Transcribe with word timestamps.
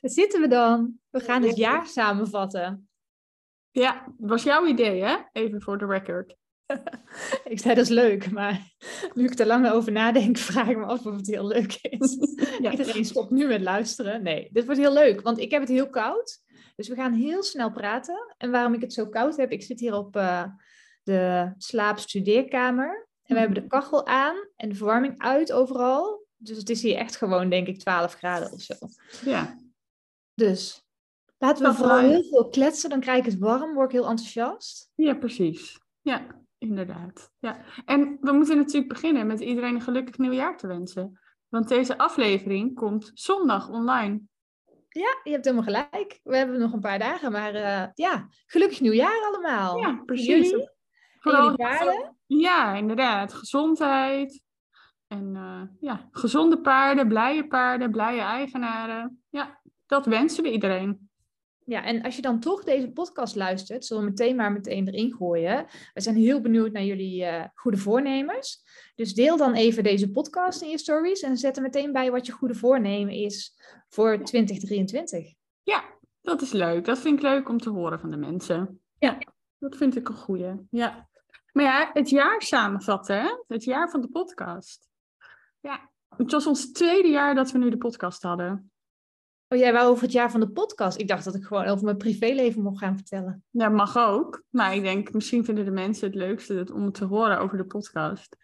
Daar 0.00 0.10
zitten 0.10 0.40
we 0.40 0.48
dan. 0.48 0.98
We 1.10 1.20
gaan 1.20 1.42
het 1.42 1.56
jaar 1.56 1.86
samenvatten. 1.86 2.88
Ja, 3.70 4.04
dat 4.16 4.30
was 4.30 4.42
jouw 4.42 4.66
idee, 4.66 5.02
hè? 5.02 5.16
Even 5.32 5.62
voor 5.62 5.78
de 5.78 5.86
record. 5.86 6.36
ik 7.44 7.60
zei 7.60 7.74
dat 7.74 7.84
is 7.84 7.88
leuk, 7.88 8.30
maar 8.30 8.72
nu 9.14 9.24
ik 9.24 9.38
er 9.38 9.46
lang 9.46 9.70
over 9.70 9.92
nadenk, 9.92 10.38
vraag 10.50 10.68
ik 10.68 10.76
me 10.76 10.84
af 10.84 11.06
of 11.06 11.16
het 11.16 11.26
heel 11.26 11.46
leuk 11.46 11.78
is. 11.82 12.16
ja. 12.62 12.70
Iedereen 12.70 13.04
stopt 13.04 13.30
nu 13.30 13.46
met 13.46 13.60
luisteren. 13.60 14.22
Nee, 14.22 14.48
dit 14.52 14.64
wordt 14.64 14.80
heel 14.80 14.92
leuk, 14.92 15.20
want 15.20 15.38
ik 15.38 15.50
heb 15.50 15.60
het 15.60 15.70
heel 15.70 15.90
koud. 15.90 16.38
Dus 16.76 16.88
we 16.88 16.94
gaan 16.94 17.12
heel 17.12 17.42
snel 17.42 17.70
praten. 17.70 18.34
En 18.36 18.50
waarom 18.50 18.74
ik 18.74 18.80
het 18.80 18.92
zo 18.92 19.06
koud 19.06 19.36
heb, 19.36 19.50
ik 19.50 19.62
zit 19.62 19.80
hier 19.80 19.94
op 19.94 20.16
uh, 20.16 20.44
de 21.02 21.52
slaapstudeerkamer. 21.56 23.08
En 23.22 23.34
we 23.34 23.40
hebben 23.40 23.62
de 23.62 23.68
kachel 23.68 24.06
aan 24.06 24.36
en 24.56 24.68
de 24.68 24.74
verwarming 24.74 25.14
uit 25.18 25.52
overal. 25.52 26.26
Dus 26.36 26.56
het 26.56 26.70
is 26.70 26.82
hier 26.82 26.96
echt 26.96 27.16
gewoon, 27.16 27.48
denk 27.48 27.66
ik, 27.66 27.78
12 27.78 28.14
graden 28.14 28.52
of 28.52 28.60
zo. 28.60 28.74
Ja. 29.24 29.58
Dus 30.40 30.86
laten 31.38 31.64
we 31.66 31.74
vooral 31.74 31.98
heel 31.98 32.24
veel 32.24 32.48
kletsen, 32.48 32.90
dan 32.90 33.00
krijg 33.00 33.18
ik 33.18 33.24
het 33.24 33.38
warm, 33.38 33.74
word 33.74 33.92
ik 33.92 33.98
heel 34.00 34.08
enthousiast. 34.08 34.90
Ja, 34.94 35.14
precies. 35.14 35.80
Ja, 36.00 36.26
inderdaad. 36.58 37.32
Ja. 37.38 37.64
En 37.84 38.18
we 38.20 38.32
moeten 38.32 38.56
natuurlijk 38.56 38.92
beginnen 38.92 39.26
met 39.26 39.40
iedereen 39.40 39.74
een 39.74 39.80
gelukkig 39.80 40.18
nieuwjaar 40.18 40.56
te 40.56 40.66
wensen. 40.66 41.20
Want 41.48 41.68
deze 41.68 41.98
aflevering 41.98 42.74
komt 42.74 43.10
zondag 43.14 43.68
online. 43.68 44.20
Ja, 44.88 45.18
je 45.22 45.30
hebt 45.30 45.44
helemaal 45.44 45.64
gelijk. 45.64 46.20
We 46.22 46.36
hebben 46.36 46.58
nog 46.58 46.72
een 46.72 46.80
paar 46.80 46.98
dagen, 46.98 47.32
maar 47.32 47.54
uh, 47.54 47.86
ja, 47.94 48.28
gelukkig 48.46 48.80
nieuwjaar 48.80 49.24
allemaal. 49.26 49.78
Ja, 49.78 50.02
precies. 50.06 50.26
Jullie? 50.26 50.70
Vooral 51.18 51.56
paarden? 51.56 52.16
Ja, 52.26 52.74
inderdaad. 52.74 53.34
Gezondheid. 53.34 54.42
En 55.06 55.34
uh, 55.34 55.62
ja, 55.80 56.08
gezonde 56.10 56.60
paarden, 56.60 57.08
blije 57.08 57.46
paarden, 57.46 57.90
blije 57.90 58.20
eigenaren. 58.20 59.22
Ja, 59.28 59.59
dat 59.90 60.06
wensen 60.06 60.42
we 60.42 60.52
iedereen. 60.52 61.10
Ja, 61.64 61.84
en 61.84 62.02
als 62.02 62.16
je 62.16 62.22
dan 62.22 62.40
toch 62.40 62.64
deze 62.64 62.90
podcast 62.90 63.36
luistert, 63.36 63.84
zullen 63.84 64.04
we 64.04 64.08
meteen 64.08 64.36
maar 64.36 64.52
meteen 64.52 64.88
erin 64.88 65.12
gooien. 65.12 65.66
We 65.94 66.00
zijn 66.00 66.16
heel 66.16 66.40
benieuwd 66.40 66.72
naar 66.72 66.84
jullie 66.84 67.22
uh, 67.22 67.44
goede 67.54 67.76
voornemens. 67.76 68.64
Dus 68.94 69.14
deel 69.14 69.36
dan 69.36 69.54
even 69.54 69.82
deze 69.82 70.10
podcast 70.10 70.62
in 70.62 70.68
je 70.68 70.78
stories 70.78 71.20
en 71.20 71.36
zet 71.36 71.56
er 71.56 71.62
meteen 71.62 71.92
bij 71.92 72.10
wat 72.10 72.26
je 72.26 72.32
goede 72.32 72.54
voornemen 72.54 73.14
is 73.14 73.54
voor 73.88 74.18
2023. 74.24 75.34
Ja, 75.62 75.84
dat 76.20 76.42
is 76.42 76.52
leuk. 76.52 76.84
Dat 76.84 76.98
vind 76.98 77.16
ik 77.16 77.22
leuk 77.22 77.48
om 77.48 77.58
te 77.58 77.70
horen 77.70 78.00
van 78.00 78.10
de 78.10 78.16
mensen. 78.16 78.80
Ja, 78.98 79.18
dat 79.58 79.76
vind 79.76 79.96
ik 79.96 80.08
een 80.08 80.14
goeie. 80.14 80.54
Ja. 80.70 81.08
Maar 81.52 81.64
ja, 81.64 81.90
het 81.92 82.10
jaar 82.10 82.42
samenvatten, 82.42 83.20
hè? 83.20 83.28
het 83.48 83.64
jaar 83.64 83.90
van 83.90 84.00
de 84.00 84.08
podcast. 84.08 84.88
Ja, 85.60 85.90
het 86.16 86.32
was 86.32 86.46
ons 86.46 86.72
tweede 86.72 87.08
jaar 87.08 87.34
dat 87.34 87.50
we 87.50 87.58
nu 87.58 87.70
de 87.70 87.78
podcast 87.78 88.22
hadden. 88.22 88.69
Oh, 89.52 89.58
jij 89.58 89.72
wou 89.72 89.90
over 89.90 90.02
het 90.02 90.12
jaar 90.12 90.30
van 90.30 90.40
de 90.40 90.50
podcast. 90.50 90.98
Ik 90.98 91.08
dacht 91.08 91.24
dat 91.24 91.34
ik 91.34 91.44
gewoon 91.44 91.64
over 91.64 91.84
mijn 91.84 91.96
privéleven 91.96 92.62
mocht 92.62 92.78
gaan 92.78 92.96
vertellen. 92.96 93.44
Ja, 93.50 93.68
mag 93.68 93.96
ook. 93.96 94.42
Maar 94.50 94.74
ik 94.74 94.82
denk, 94.82 95.12
misschien 95.12 95.44
vinden 95.44 95.64
de 95.64 95.70
mensen 95.70 96.06
het 96.06 96.14
leukste 96.14 96.66
om 96.72 96.92
te 96.92 97.04
horen 97.04 97.38
over 97.38 97.56
de 97.56 97.64
podcast. 97.64 98.36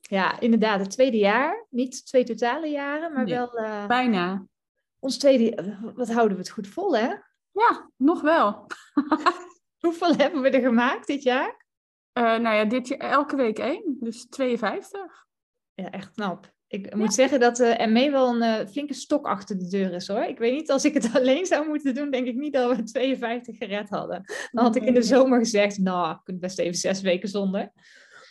Ja, 0.00 0.40
inderdaad. 0.40 0.80
Het 0.80 0.90
tweede 0.90 1.16
jaar. 1.16 1.66
Niet 1.70 2.06
twee 2.06 2.24
totale 2.24 2.66
jaren, 2.66 3.12
maar 3.12 3.24
wel... 3.24 3.58
Uh, 3.58 3.86
bijna. 3.86 4.46
Ons 4.98 5.18
tweede... 5.18 5.78
Wat 5.94 6.12
houden 6.12 6.36
we 6.36 6.42
het 6.42 6.52
goed 6.52 6.68
vol, 6.68 6.96
hè? 6.96 7.06
Ja, 7.50 7.90
nog 7.96 8.20
wel. 8.20 8.66
Hoeveel 9.84 10.16
hebben 10.16 10.42
we 10.42 10.50
er 10.50 10.62
gemaakt 10.62 11.06
dit 11.06 11.22
jaar? 11.22 11.66
Uh, 12.18 12.24
nou 12.24 12.56
ja, 12.56 12.64
dit 12.64 12.88
jaar 12.88 12.98
elke 12.98 13.36
week 13.36 13.58
één. 13.58 13.96
Dus 14.00 14.26
52. 14.26 15.26
Ja, 15.74 15.90
echt 15.90 16.12
knap. 16.12 16.52
Ik 16.72 16.94
moet 16.94 17.14
zeggen 17.14 17.40
dat 17.40 17.60
uh, 17.60 17.80
er 17.80 17.90
mee 17.90 18.10
wel 18.10 18.28
een 18.28 18.60
uh, 18.60 18.66
flinke 18.68 18.94
stok 18.94 19.26
achter 19.26 19.58
de 19.58 19.68
deur 19.68 19.92
is 19.92 20.08
hoor. 20.08 20.22
Ik 20.22 20.38
weet 20.38 20.52
niet, 20.52 20.70
als 20.70 20.84
ik 20.84 20.94
het 20.94 21.10
alleen 21.16 21.46
zou 21.46 21.68
moeten 21.68 21.94
doen, 21.94 22.10
denk 22.10 22.26
ik 22.26 22.34
niet 22.34 22.52
dat 22.52 22.76
we 22.76 22.82
52 22.92 23.56
gered 23.56 23.88
hadden. 23.88 24.24
Dan 24.50 24.64
had 24.64 24.76
ik 24.76 24.82
in 24.82 24.94
de 24.94 25.02
zomer 25.02 25.38
gezegd, 25.38 25.78
nou, 25.78 26.10
ik 26.10 26.20
kunt 26.24 26.40
best 26.40 26.58
even 26.58 26.74
zes 26.74 27.00
weken 27.00 27.28
zonder. 27.28 27.72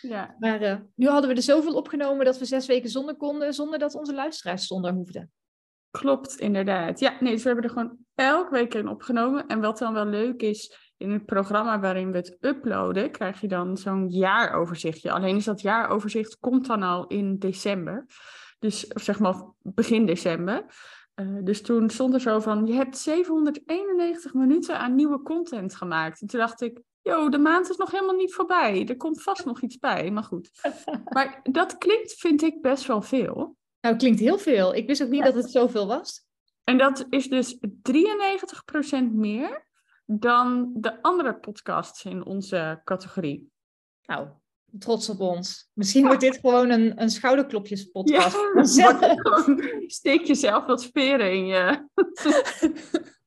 Ja. 0.01 0.35
Maar 0.39 0.61
uh, 0.61 0.77
nu 0.95 1.07
hadden 1.07 1.29
we 1.29 1.35
er 1.35 1.41
zoveel 1.41 1.73
opgenomen 1.73 2.25
dat 2.25 2.37
we 2.37 2.45
zes 2.45 2.65
weken 2.65 2.89
zonder 2.89 3.15
konden, 3.15 3.53
zonder 3.53 3.79
dat 3.79 3.95
onze 3.95 4.13
luisteraars 4.13 4.67
zonder 4.67 4.91
hoefden. 4.91 5.31
Klopt, 5.91 6.35
inderdaad. 6.35 6.99
Ja, 6.99 7.17
nee, 7.19 7.33
dus 7.33 7.43
we 7.43 7.49
hebben 7.49 7.65
er 7.65 7.73
gewoon 7.73 7.97
elke 8.15 8.51
week 8.51 8.73
in 8.73 8.87
opgenomen. 8.87 9.47
En 9.47 9.61
wat 9.61 9.77
dan 9.77 9.93
wel 9.93 10.05
leuk 10.05 10.41
is, 10.41 10.90
in 11.01 11.11
het 11.11 11.25
programma 11.25 11.79
waarin 11.79 12.11
we 12.11 12.17
het 12.17 12.37
uploaden, 12.39 13.11
krijg 13.11 13.41
je 13.41 13.47
dan 13.47 13.77
zo'n 13.77 14.09
jaaroverzichtje. 14.09 15.11
Alleen 15.11 15.35
is 15.35 15.45
dat 15.45 15.61
jaaroverzicht 15.61 16.37
komt 16.39 16.67
dan 16.67 16.83
al 16.83 17.07
in 17.07 17.37
december. 17.37 18.05
Dus 18.59 18.87
zeg 18.87 19.19
maar 19.19 19.43
begin 19.61 20.05
december. 20.05 20.65
Uh, 21.15 21.43
dus 21.43 21.61
toen 21.61 21.89
stond 21.89 22.13
er 22.13 22.21
zo 22.21 22.39
van, 22.39 22.65
je 22.65 22.73
hebt 22.73 22.97
791 22.97 24.33
minuten 24.33 24.79
aan 24.79 24.95
nieuwe 24.95 25.21
content 25.21 25.75
gemaakt. 25.75 26.21
En 26.21 26.27
toen 26.27 26.39
dacht 26.39 26.61
ik, 26.61 26.81
yo, 27.01 27.29
de 27.29 27.37
maand 27.37 27.69
is 27.69 27.77
nog 27.77 27.91
helemaal 27.91 28.15
niet 28.15 28.33
voorbij. 28.33 28.87
Er 28.87 28.97
komt 28.97 29.23
vast 29.23 29.45
nog 29.45 29.61
iets 29.61 29.77
bij, 29.77 30.11
maar 30.11 30.23
goed. 30.23 30.51
Maar 31.13 31.39
dat 31.43 31.77
klinkt, 31.77 32.13
vind 32.13 32.41
ik, 32.41 32.61
best 32.61 32.85
wel 32.85 33.01
veel. 33.01 33.55
Nou, 33.81 33.95
klinkt 33.95 34.19
heel 34.19 34.37
veel. 34.37 34.75
Ik 34.75 34.87
wist 34.87 35.03
ook 35.03 35.09
niet 35.09 35.19
ja. 35.19 35.25
dat 35.25 35.35
het 35.35 35.51
zoveel 35.51 35.87
was. 35.87 36.25
En 36.63 36.77
dat 36.77 37.05
is 37.09 37.27
dus 37.27 37.57
93% 37.57 37.59
meer 39.11 39.69
dan 40.19 40.71
de 40.75 41.01
andere 41.01 41.35
podcasts 41.35 42.05
in 42.05 42.25
onze 42.25 42.81
categorie. 42.83 43.51
Nou, 44.05 44.27
trots 44.79 45.09
op 45.09 45.19
ons. 45.19 45.69
Misschien 45.73 46.01
ja. 46.01 46.07
wordt 46.07 46.21
dit 46.21 46.37
gewoon 46.37 46.69
een, 46.69 47.01
een 47.01 47.09
schouderklopjespodcast. 47.09 48.37
Ja, 48.75 49.17
steek 49.87 50.23
jezelf 50.23 50.65
wat 50.65 50.81
speren 50.81 51.31
in 51.31 51.45
je. 51.45 51.87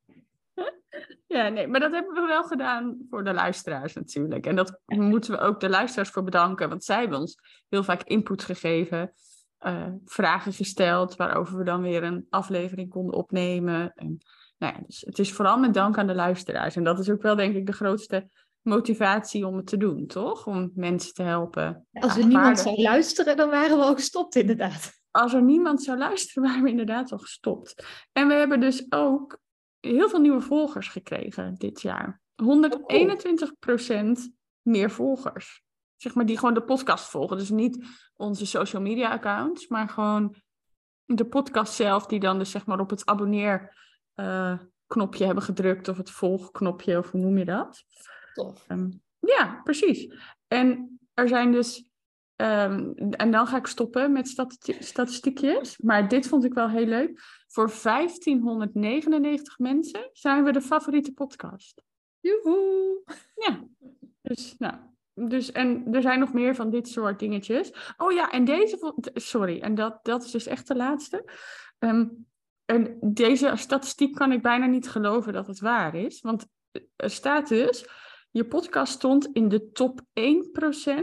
ja, 1.35 1.49
nee, 1.49 1.67
maar 1.67 1.79
dat 1.79 1.91
hebben 1.91 2.13
we 2.13 2.27
wel 2.27 2.43
gedaan 2.43 2.97
voor 3.09 3.23
de 3.23 3.33
luisteraars 3.33 3.93
natuurlijk. 3.93 4.45
En 4.45 4.55
dat 4.55 4.79
moeten 4.85 5.31
we 5.31 5.39
ook 5.39 5.59
de 5.59 5.69
luisteraars 5.69 6.09
voor 6.09 6.23
bedanken, 6.23 6.69
want 6.69 6.83
zij 6.83 6.99
hebben 6.99 7.19
ons 7.19 7.37
heel 7.69 7.83
vaak 7.83 8.03
input 8.03 8.43
gegeven. 8.43 9.13
Uh, 9.59 9.87
vragen 10.05 10.53
gesteld, 10.53 11.15
waarover 11.15 11.57
we 11.57 11.63
dan 11.63 11.81
weer 11.81 12.03
een 12.03 12.25
aflevering 12.29 12.89
konden 12.89 13.15
opnemen. 13.15 13.93
En, 13.95 14.17
nou 14.57 14.73
ja, 14.73 14.81
dus 14.85 15.01
het 15.01 15.19
is 15.19 15.33
vooral 15.33 15.57
met 15.57 15.73
dank 15.73 15.97
aan 15.97 16.07
de 16.07 16.15
luisteraars. 16.15 16.75
En 16.75 16.83
dat 16.83 16.99
is 16.99 17.09
ook 17.09 17.21
wel, 17.21 17.35
denk 17.35 17.55
ik, 17.55 17.65
de 17.65 17.71
grootste 17.71 18.29
motivatie 18.61 19.47
om 19.47 19.55
het 19.55 19.67
te 19.67 19.77
doen, 19.77 20.07
toch? 20.07 20.47
Om 20.47 20.71
mensen 20.75 21.13
te 21.13 21.23
helpen. 21.23 21.87
Als 21.93 22.17
er 22.17 22.25
niemand 22.25 22.59
zou 22.59 22.81
luisteren, 22.81 23.37
dan 23.37 23.49
waren 23.49 23.77
we 23.77 23.83
al 23.83 23.93
gestopt, 23.93 24.35
inderdaad. 24.35 24.91
Als 25.11 25.33
er 25.33 25.41
niemand 25.41 25.83
zou 25.83 25.97
luisteren, 25.97 26.43
waren 26.43 26.63
we 26.63 26.69
inderdaad 26.69 27.11
al 27.11 27.17
gestopt. 27.17 27.85
En 28.11 28.27
we 28.27 28.33
hebben 28.33 28.59
dus 28.59 28.85
ook 28.89 29.39
heel 29.79 30.09
veel 30.09 30.19
nieuwe 30.19 30.41
volgers 30.41 30.87
gekregen 30.87 31.55
dit 31.55 31.81
jaar. 31.81 32.21
121% 32.43 32.45
meer 34.61 34.91
volgers. 34.91 35.63
Zeg 35.95 36.15
maar 36.15 36.25
die 36.25 36.37
gewoon 36.37 36.53
de 36.53 36.63
podcast 36.63 37.09
volgen. 37.09 37.37
Dus 37.37 37.49
niet 37.49 37.85
onze 38.15 38.45
social 38.45 38.81
media 38.81 39.09
accounts, 39.09 39.67
maar 39.67 39.89
gewoon 39.89 40.35
de 41.05 41.25
podcast 41.25 41.73
zelf, 41.73 42.05
die 42.05 42.19
dan 42.19 42.37
dus 42.37 42.51
zeg 42.51 42.65
maar 42.65 42.79
op 42.79 42.89
het 42.89 43.05
abonneer 43.05 43.83
uh, 44.15 44.59
knopje 44.87 45.25
hebben 45.25 45.43
gedrukt 45.43 45.87
of 45.87 45.97
het 45.97 46.11
volgknopje, 46.11 46.97
of 46.97 47.11
hoe 47.11 47.21
noem 47.21 47.37
je 47.37 47.45
dat? 47.45 47.83
Tof. 48.33 48.65
Um, 48.69 49.01
ja, 49.19 49.61
precies. 49.63 50.13
En 50.47 50.99
er 51.13 51.27
zijn 51.27 51.51
dus, 51.51 51.89
um, 52.35 52.93
en 52.95 53.31
dan 53.31 53.47
ga 53.47 53.57
ik 53.57 53.67
stoppen 53.67 54.11
met 54.11 54.27
stati 54.27 54.75
statistiekjes, 54.79 55.77
maar 55.77 56.07
dit 56.07 56.27
vond 56.27 56.43
ik 56.43 56.53
wel 56.53 56.69
heel 56.69 56.85
leuk. 56.85 57.21
Voor 57.47 57.71
1599 57.83 59.59
mensen 59.59 60.09
zijn 60.13 60.43
we 60.43 60.51
de 60.51 60.61
favoriete 60.61 61.13
podcast. 61.13 61.83
Joehoe! 62.19 63.03
Ja, 63.35 63.63
dus 64.21 64.55
nou, 64.57 64.75
dus, 65.13 65.51
en 65.51 65.93
er 65.93 66.01
zijn 66.01 66.19
nog 66.19 66.33
meer 66.33 66.55
van 66.55 66.69
dit 66.69 66.87
soort 66.87 67.19
dingetjes. 67.19 67.93
Oh 67.97 68.11
ja, 68.11 68.31
en 68.31 68.45
deze, 68.45 68.93
sorry, 69.13 69.59
en 69.59 69.75
dat, 69.75 69.99
dat 70.03 70.23
is 70.23 70.31
dus 70.31 70.47
echt 70.47 70.67
de 70.67 70.75
laatste. 70.75 71.29
Um, 71.79 72.27
en 72.65 72.97
deze 73.01 73.51
statistiek 73.55 74.15
kan 74.15 74.31
ik 74.31 74.41
bijna 74.41 74.65
niet 74.65 74.89
geloven 74.89 75.33
dat 75.33 75.47
het 75.47 75.59
waar 75.59 75.95
is. 75.95 76.21
Want 76.21 76.47
er 76.95 77.09
staat 77.09 77.47
dus, 77.47 77.87
je 78.31 78.45
podcast 78.45 78.93
stond 78.93 79.29
in 79.33 79.49
de 79.49 79.71
top 79.71 80.01
1% 80.01 80.03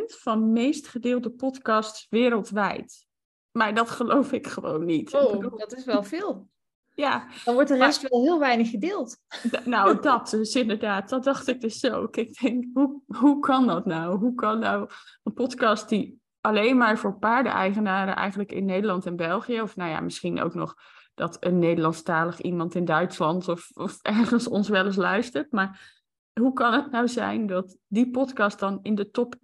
van 0.05 0.53
meest 0.53 0.89
gedeelde 0.89 1.31
podcasts 1.31 2.07
wereldwijd. 2.11 3.07
maar 3.53 3.75
dat 3.75 3.91
geloof 3.91 4.33
ik 4.33 4.47
gewoon 4.47 4.85
niet. 4.85 5.15
Oh, 5.15 5.57
dat 5.57 5.77
is 5.77 5.85
wel 5.85 6.03
veel. 6.03 6.51
Ja. 6.95 7.29
Dan 7.45 7.55
wordt 7.55 7.69
de 7.69 7.77
rest 7.77 8.09
wel 8.09 8.23
heel 8.23 8.39
weinig 8.39 8.71
gedeeld. 8.71 9.17
Nou, 9.65 10.01
dat 10.01 10.31
dus 10.31 10.55
inderdaad. 10.55 11.09
Dat 11.09 11.25
dacht 11.25 11.49
ik 11.49 11.61
dus 11.61 11.79
zo. 11.79 12.09
Ik 12.11 12.41
denk, 12.41 12.65
hoe, 12.73 13.03
hoe 13.07 13.41
kan 13.41 13.67
dat 13.67 13.87
nou? 13.87 14.19
Hoe 14.19 14.35
kan 14.35 14.59
nou 14.59 14.91
een 15.23 15.33
podcast 15.33 15.89
die 15.89 16.21
alleen 16.41 16.77
maar 16.77 16.99
voor 16.99 17.19
paardeneigenaren 17.19 18.17
eigenlijk 18.17 18.53
in 18.53 18.65
Nederland 18.65 19.07
en 19.07 19.17
België, 19.17 19.61
of 19.61 19.77
nou 19.77 19.91
ja, 19.91 20.01
misschien 20.01 20.41
ook 20.41 20.55
nog 20.55 20.77
dat 21.15 21.37
een 21.41 21.59
Nederlandstalig 21.59 22.41
iemand 22.41 22.75
in 22.75 22.85
Duitsland 22.85 23.49
of, 23.49 23.71
of 23.75 23.99
ergens 24.03 24.49
ons 24.49 24.69
wel 24.69 24.85
eens 24.85 24.97
luistert, 24.97 25.53
maar 25.53 26.01
hoe 26.41 26.53
kan 26.53 26.73
het 26.73 26.91
nou 26.91 27.09
zijn 27.09 27.47
dat 27.47 27.77
die 27.87 28.11
podcast 28.11 28.59
dan 28.59 28.79
in 28.83 28.95
de 28.95 29.11
top 29.11 29.35
1% 29.37 29.39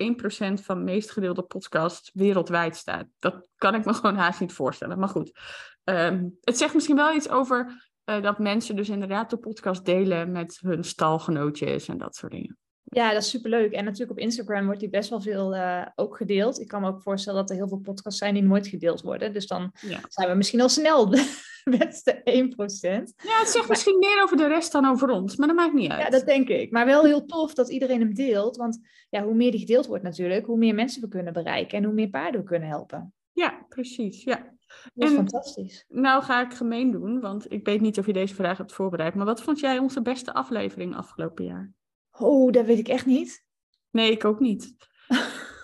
van 0.63 0.85
meest 0.85 1.11
gedeelde 1.11 1.43
podcasts 1.43 2.11
wereldwijd 2.15 2.77
staat? 2.77 3.07
Dat 3.19 3.49
kan 3.57 3.75
ik 3.75 3.85
me 3.85 3.95
gewoon 3.95 4.17
haast 4.17 4.41
niet 4.41 4.53
voorstellen. 4.53 4.99
Maar 4.99 5.09
goed, 5.09 5.39
um, 5.85 6.39
het 6.41 6.59
zegt 6.59 6.75
misschien 6.75 6.97
wel 6.97 7.15
iets 7.15 7.29
over 7.29 7.91
uh, 8.05 8.23
dat 8.23 8.39
mensen 8.39 8.77
dus 8.77 8.89
inderdaad 8.89 9.31
de 9.31 9.37
podcast 9.37 9.85
delen 9.85 10.33
met 10.33 10.59
hun 10.63 10.85
stalgenootjes 10.85 11.89
en 11.89 11.99
dat 11.99 12.17
soort 12.17 12.33
dingen. 12.33 12.59
Ja, 12.91 13.13
dat 13.13 13.23
is 13.23 13.29
superleuk. 13.29 13.73
En 13.73 13.85
natuurlijk 13.85 14.11
op 14.11 14.19
Instagram 14.19 14.65
wordt 14.65 14.81
die 14.81 14.89
best 14.89 15.11
wel 15.11 15.21
veel 15.21 15.55
uh, 15.55 15.87
ook 15.95 16.17
gedeeld. 16.17 16.61
Ik 16.61 16.69
kan 16.69 16.81
me 16.81 16.89
ook 16.89 17.03
voorstellen 17.03 17.41
dat 17.41 17.51
er 17.51 17.57
heel 17.57 17.69
veel 17.69 17.79
podcasts 17.79 18.19
zijn 18.19 18.35
die 18.35 18.43
nooit 18.43 18.67
gedeeld 18.67 19.03
worden. 19.03 19.33
Dus 19.33 19.47
dan 19.47 19.73
ja. 19.81 20.01
zijn 20.09 20.29
we 20.29 20.35
misschien 20.35 20.61
al 20.61 20.69
snel 20.69 21.09
met 21.79 22.01
de 22.05 22.21
1%. 22.25 23.27
Ja, 23.27 23.39
het 23.39 23.49
zegt 23.49 23.69
misschien 23.69 23.99
meer 23.99 24.23
over 24.23 24.37
de 24.37 24.47
rest 24.47 24.73
dan 24.73 24.87
over 24.87 25.11
ons, 25.11 25.37
maar 25.37 25.49
dat 25.49 25.57
maakt 25.57 25.75
niet 25.75 25.91
uit. 25.91 26.03
Ja, 26.03 26.11
dat 26.11 26.27
denk 26.27 26.49
ik. 26.49 26.71
Maar 26.71 26.87
wel 26.87 27.05
heel 27.05 27.27
tof 27.27 27.55
dat 27.55 27.69
iedereen 27.69 28.01
hem 28.01 28.15
deelt. 28.15 28.57
Want 28.57 28.79
ja, 29.09 29.25
hoe 29.25 29.35
meer 29.35 29.51
die 29.51 29.61
gedeeld 29.61 29.87
wordt 29.87 30.03
natuurlijk, 30.03 30.47
hoe 30.47 30.59
meer 30.59 30.75
mensen 30.75 31.03
we 31.03 31.09
kunnen 31.09 31.33
bereiken 31.33 31.79
en 31.79 31.85
hoe 31.85 31.95
meer 31.95 32.09
paarden 32.09 32.41
we 32.41 32.47
kunnen 32.47 32.69
helpen. 32.69 33.13
Ja, 33.33 33.67
precies. 33.69 34.25
Ja. 34.25 34.57
Dat 34.95 35.09
is 35.09 35.15
fantastisch. 35.15 35.85
Nou 35.89 36.23
ga 36.23 36.45
ik 36.45 36.55
gemeen 36.55 36.91
doen, 36.91 37.21
want 37.21 37.53
ik 37.53 37.65
weet 37.65 37.81
niet 37.81 37.99
of 37.99 38.07
je 38.07 38.13
deze 38.13 38.35
vraag 38.35 38.59
hebt 38.59 38.73
voorbereid. 38.73 39.15
Maar 39.15 39.27
wat 39.27 39.43
vond 39.43 39.61
jij 39.61 39.79
onze 39.79 40.03
beste 40.03 40.35
aflevering 40.35 40.97
afgelopen 40.97 41.45
jaar? 41.45 41.73
Oh, 42.19 42.53
dat 42.53 42.67
weet 42.67 42.79
ik 42.79 42.89
echt 42.89 43.07
niet. 43.07 43.45
Nee, 43.91 44.11
ik 44.11 44.25
ook 44.25 44.41
niet. 44.41 44.77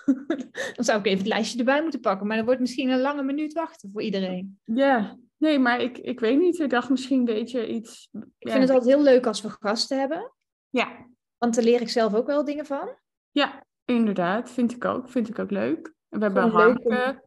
dan 0.75 0.85
zou 0.85 0.99
ik 0.99 1.05
even 1.05 1.17
het 1.17 1.27
lijstje 1.27 1.59
erbij 1.59 1.81
moeten 1.81 1.99
pakken. 1.99 2.27
Maar 2.27 2.35
dan 2.35 2.45
wordt 2.45 2.61
misschien 2.61 2.89
een 2.89 3.01
lange 3.01 3.23
minuut 3.23 3.53
wachten 3.53 3.89
voor 3.91 4.01
iedereen. 4.01 4.59
Ja, 4.63 5.17
nee, 5.37 5.59
maar 5.59 5.81
ik, 5.81 5.97
ik 5.97 6.19
weet 6.19 6.39
niet. 6.39 6.59
Ik 6.59 6.69
dacht 6.69 6.89
misschien 6.89 7.25
weet 7.25 7.51
je 7.51 7.67
iets... 7.67 8.09
Ik 8.11 8.49
vind 8.49 8.61
het 8.61 8.69
altijd 8.69 8.95
heel 8.95 9.03
leuk 9.03 9.25
als 9.25 9.41
we 9.41 9.49
gasten 9.49 9.99
hebben. 9.99 10.31
Ja. 10.69 11.07
Want 11.37 11.55
daar 11.55 11.63
leer 11.63 11.81
ik 11.81 11.89
zelf 11.89 12.13
ook 12.13 12.27
wel 12.27 12.45
dingen 12.45 12.65
van. 12.65 12.97
Ja, 13.31 13.65
inderdaad. 13.85 14.51
Vind 14.51 14.75
ik 14.75 14.85
ook. 14.85 15.09
Vind 15.09 15.29
ik 15.29 15.39
ook 15.39 15.51
leuk. 15.51 15.93
we 16.09 16.19
hebben 16.19 16.49
Harmke... 16.49 17.23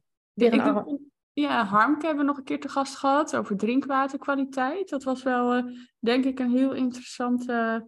ja, 1.32 1.64
Harmke 1.64 2.06
hebben 2.06 2.24
we 2.24 2.30
nog 2.30 2.38
een 2.38 2.44
keer 2.44 2.60
te 2.60 2.68
gast 2.68 2.96
gehad 2.96 3.36
over 3.36 3.56
drinkwaterkwaliteit. 3.56 4.88
Dat 4.88 5.02
was 5.02 5.22
wel, 5.22 5.56
uh, 5.56 5.64
denk 5.98 6.24
ik, 6.24 6.38
een 6.38 6.50
heel 6.50 6.74
interessante 6.74 7.86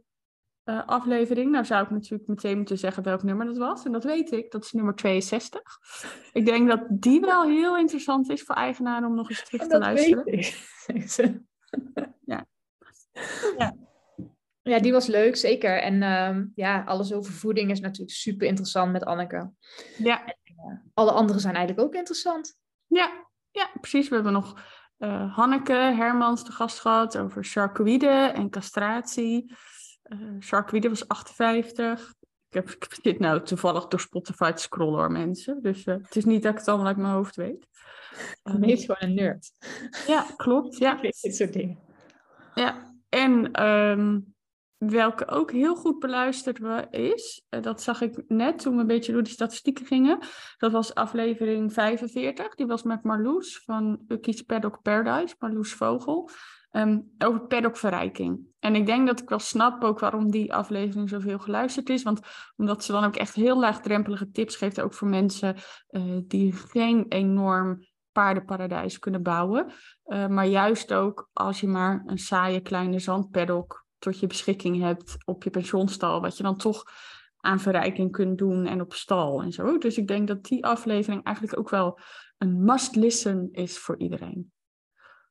uh, 0.65 0.87
aflevering. 0.87 1.51
Nou 1.51 1.65
zou 1.65 1.85
ik 1.85 1.91
natuurlijk 1.91 2.29
meteen 2.29 2.57
moeten 2.57 2.79
zeggen 2.79 3.03
welk 3.03 3.23
nummer 3.23 3.47
dat 3.47 3.57
was. 3.57 3.85
En 3.85 3.93
dat 3.93 4.05
weet 4.05 4.33
ik, 4.33 4.51
dat 4.51 4.65
is 4.65 4.73
nummer 4.73 4.95
62. 4.95 5.63
Ik 6.33 6.47
denk 6.47 6.69
dat 6.69 6.87
die 6.91 7.21
wel 7.21 7.45
heel 7.45 7.77
interessant 7.77 8.31
is 8.31 8.43
voor 8.43 8.55
eigenaren 8.55 9.09
om 9.09 9.15
nog 9.15 9.31
eens 9.31 9.45
terug 9.45 9.67
te 9.67 9.79
luisteren. 9.79 10.25
ja. 12.25 12.47
ja. 13.57 13.77
Ja, 14.63 14.79
die 14.79 14.93
was 14.93 15.07
leuk, 15.07 15.37
zeker. 15.37 15.83
En 15.83 15.95
uh, 16.03 16.45
ja, 16.55 16.83
alles 16.87 17.13
over 17.13 17.33
voeding 17.33 17.71
is 17.71 17.81
natuurlijk 17.81 18.17
super 18.17 18.47
interessant 18.47 18.93
met 18.93 19.05
Anneke. 19.05 19.51
Ja. 19.99 20.25
En, 20.25 20.37
uh, 20.47 20.79
alle 20.95 21.11
anderen 21.11 21.41
zijn 21.41 21.55
eigenlijk 21.55 21.87
ook 21.87 21.95
interessant. 21.95 22.59
Ja, 22.87 23.27
ja 23.51 23.71
precies. 23.81 24.09
We 24.09 24.15
hebben 24.15 24.33
nog 24.33 24.61
uh, 24.99 25.37
Hanneke 25.37 25.73
Hermans 25.73 26.45
de 26.45 26.53
gast 26.53 26.81
gehad 26.81 27.19
over 27.19 27.45
charcoïde 27.45 28.33
en 28.35 28.51
castratie. 28.51 29.55
Uh, 30.11 30.83
was 30.89 31.09
58. 31.09 32.15
Ik, 32.49 32.55
heb, 32.55 32.71
ik 32.71 32.99
zit 33.03 33.19
nou 33.19 33.43
toevallig 33.43 33.87
door 33.87 34.01
Spotify 34.01 34.51
te 34.51 34.63
scrollen 34.63 34.99
hoor 34.99 35.11
mensen. 35.11 35.63
Dus 35.63 35.87
uh, 35.87 35.95
het 36.03 36.17
is 36.17 36.25
niet 36.25 36.43
dat 36.43 36.53
ik 36.53 36.59
het 36.59 36.69
allemaal 36.69 36.87
uit 36.87 36.97
mijn 36.97 37.13
hoofd 37.13 37.37
weet. 37.37 37.69
Um, 38.45 38.65
je 38.65 38.77
gewoon 38.77 38.97
een 38.99 39.15
nerd. 39.15 39.53
Ja, 40.07 40.27
klopt. 40.37 40.77
Ja. 40.77 40.95
Dit 41.01 41.37
soort 41.37 41.53
dingen. 41.53 41.79
Ja, 42.55 42.95
en 43.09 43.67
um, 43.67 44.35
welke 44.77 45.27
ook 45.27 45.53
heel 45.53 45.77
goed 45.77 45.99
beluisterd 45.99 46.61
is, 46.91 47.43
uh, 47.51 47.63
dat 47.63 47.83
zag 47.83 48.01
ik 48.01 48.23
net 48.29 48.59
toen 48.59 48.75
we 48.75 48.81
een 48.81 48.87
beetje 48.87 49.13
door 49.13 49.23
die 49.23 49.33
statistieken 49.33 49.87
gingen. 49.87 50.19
Dat 50.59 50.73
was 50.73 50.95
aflevering 50.95 51.73
45. 51.73 52.55
Die 52.55 52.67
was 52.67 52.83
met 52.83 53.03
Marloes 53.03 53.63
van 53.65 54.05
Ukies 54.09 54.43
Paddock 54.43 54.83
Paradise, 54.83 55.35
Marloes 55.39 55.73
Vogel. 55.73 56.31
Um, 56.73 57.11
over 57.19 57.41
paddockverrijking. 57.41 58.50
En 58.61 58.75
ik 58.75 58.87
denk 58.87 59.07
dat 59.07 59.21
ik 59.21 59.29
wel 59.29 59.39
snap 59.39 59.85
ook 59.85 59.99
waarom 59.99 60.31
die 60.31 60.55
aflevering 60.55 61.09
zoveel 61.09 61.39
geluisterd 61.39 61.89
is. 61.89 62.03
Want 62.03 62.21
omdat 62.57 62.85
ze 62.85 62.93
dan 62.93 63.05
ook 63.05 63.17
echt 63.17 63.35
heel 63.35 63.59
laagdrempelige 63.59 64.31
tips 64.31 64.57
geeft, 64.57 64.81
ook 64.81 64.95
voor 64.95 65.09
mensen 65.09 65.57
uh, 65.91 66.19
die 66.25 66.53
geen 66.53 67.07
enorm 67.09 67.87
paardenparadijs 68.13 68.99
kunnen 68.99 69.23
bouwen. 69.23 69.73
Uh, 70.07 70.27
maar 70.27 70.47
juist 70.47 70.93
ook 70.93 71.29
als 71.33 71.61
je 71.61 71.69
maar 71.69 72.03
een 72.07 72.19
saaie 72.19 72.61
kleine 72.61 72.99
zandpaddock 72.99 73.87
tot 73.99 74.21
je 74.21 74.27
beschikking 74.27 74.81
hebt 74.81 75.17
op 75.25 75.45
je 75.45 75.51
pensioenstal, 75.51 76.21
wat 76.21 76.37
je 76.37 76.43
dan 76.43 76.57
toch 76.57 76.85
aan 77.37 77.61
verrijking 77.61 78.13
kunt 78.13 78.39
doen 78.39 78.67
en 78.67 78.81
op 78.81 78.95
stal 78.95 79.43
en 79.43 79.53
zo. 79.53 79.79
Dus 79.79 79.99
ik 79.99 80.09
denk 80.09 80.29
dat 80.29 80.45
die 80.45 80.65
aflevering 80.65 81.25
eigenlijk 81.25 81.59
ook 81.59 81.71
wel 81.71 81.99
een 82.39 82.65
must 82.65 82.97
listen 82.97 83.49
is 83.53 83.79
voor 83.79 83.99
iedereen. 83.99 84.53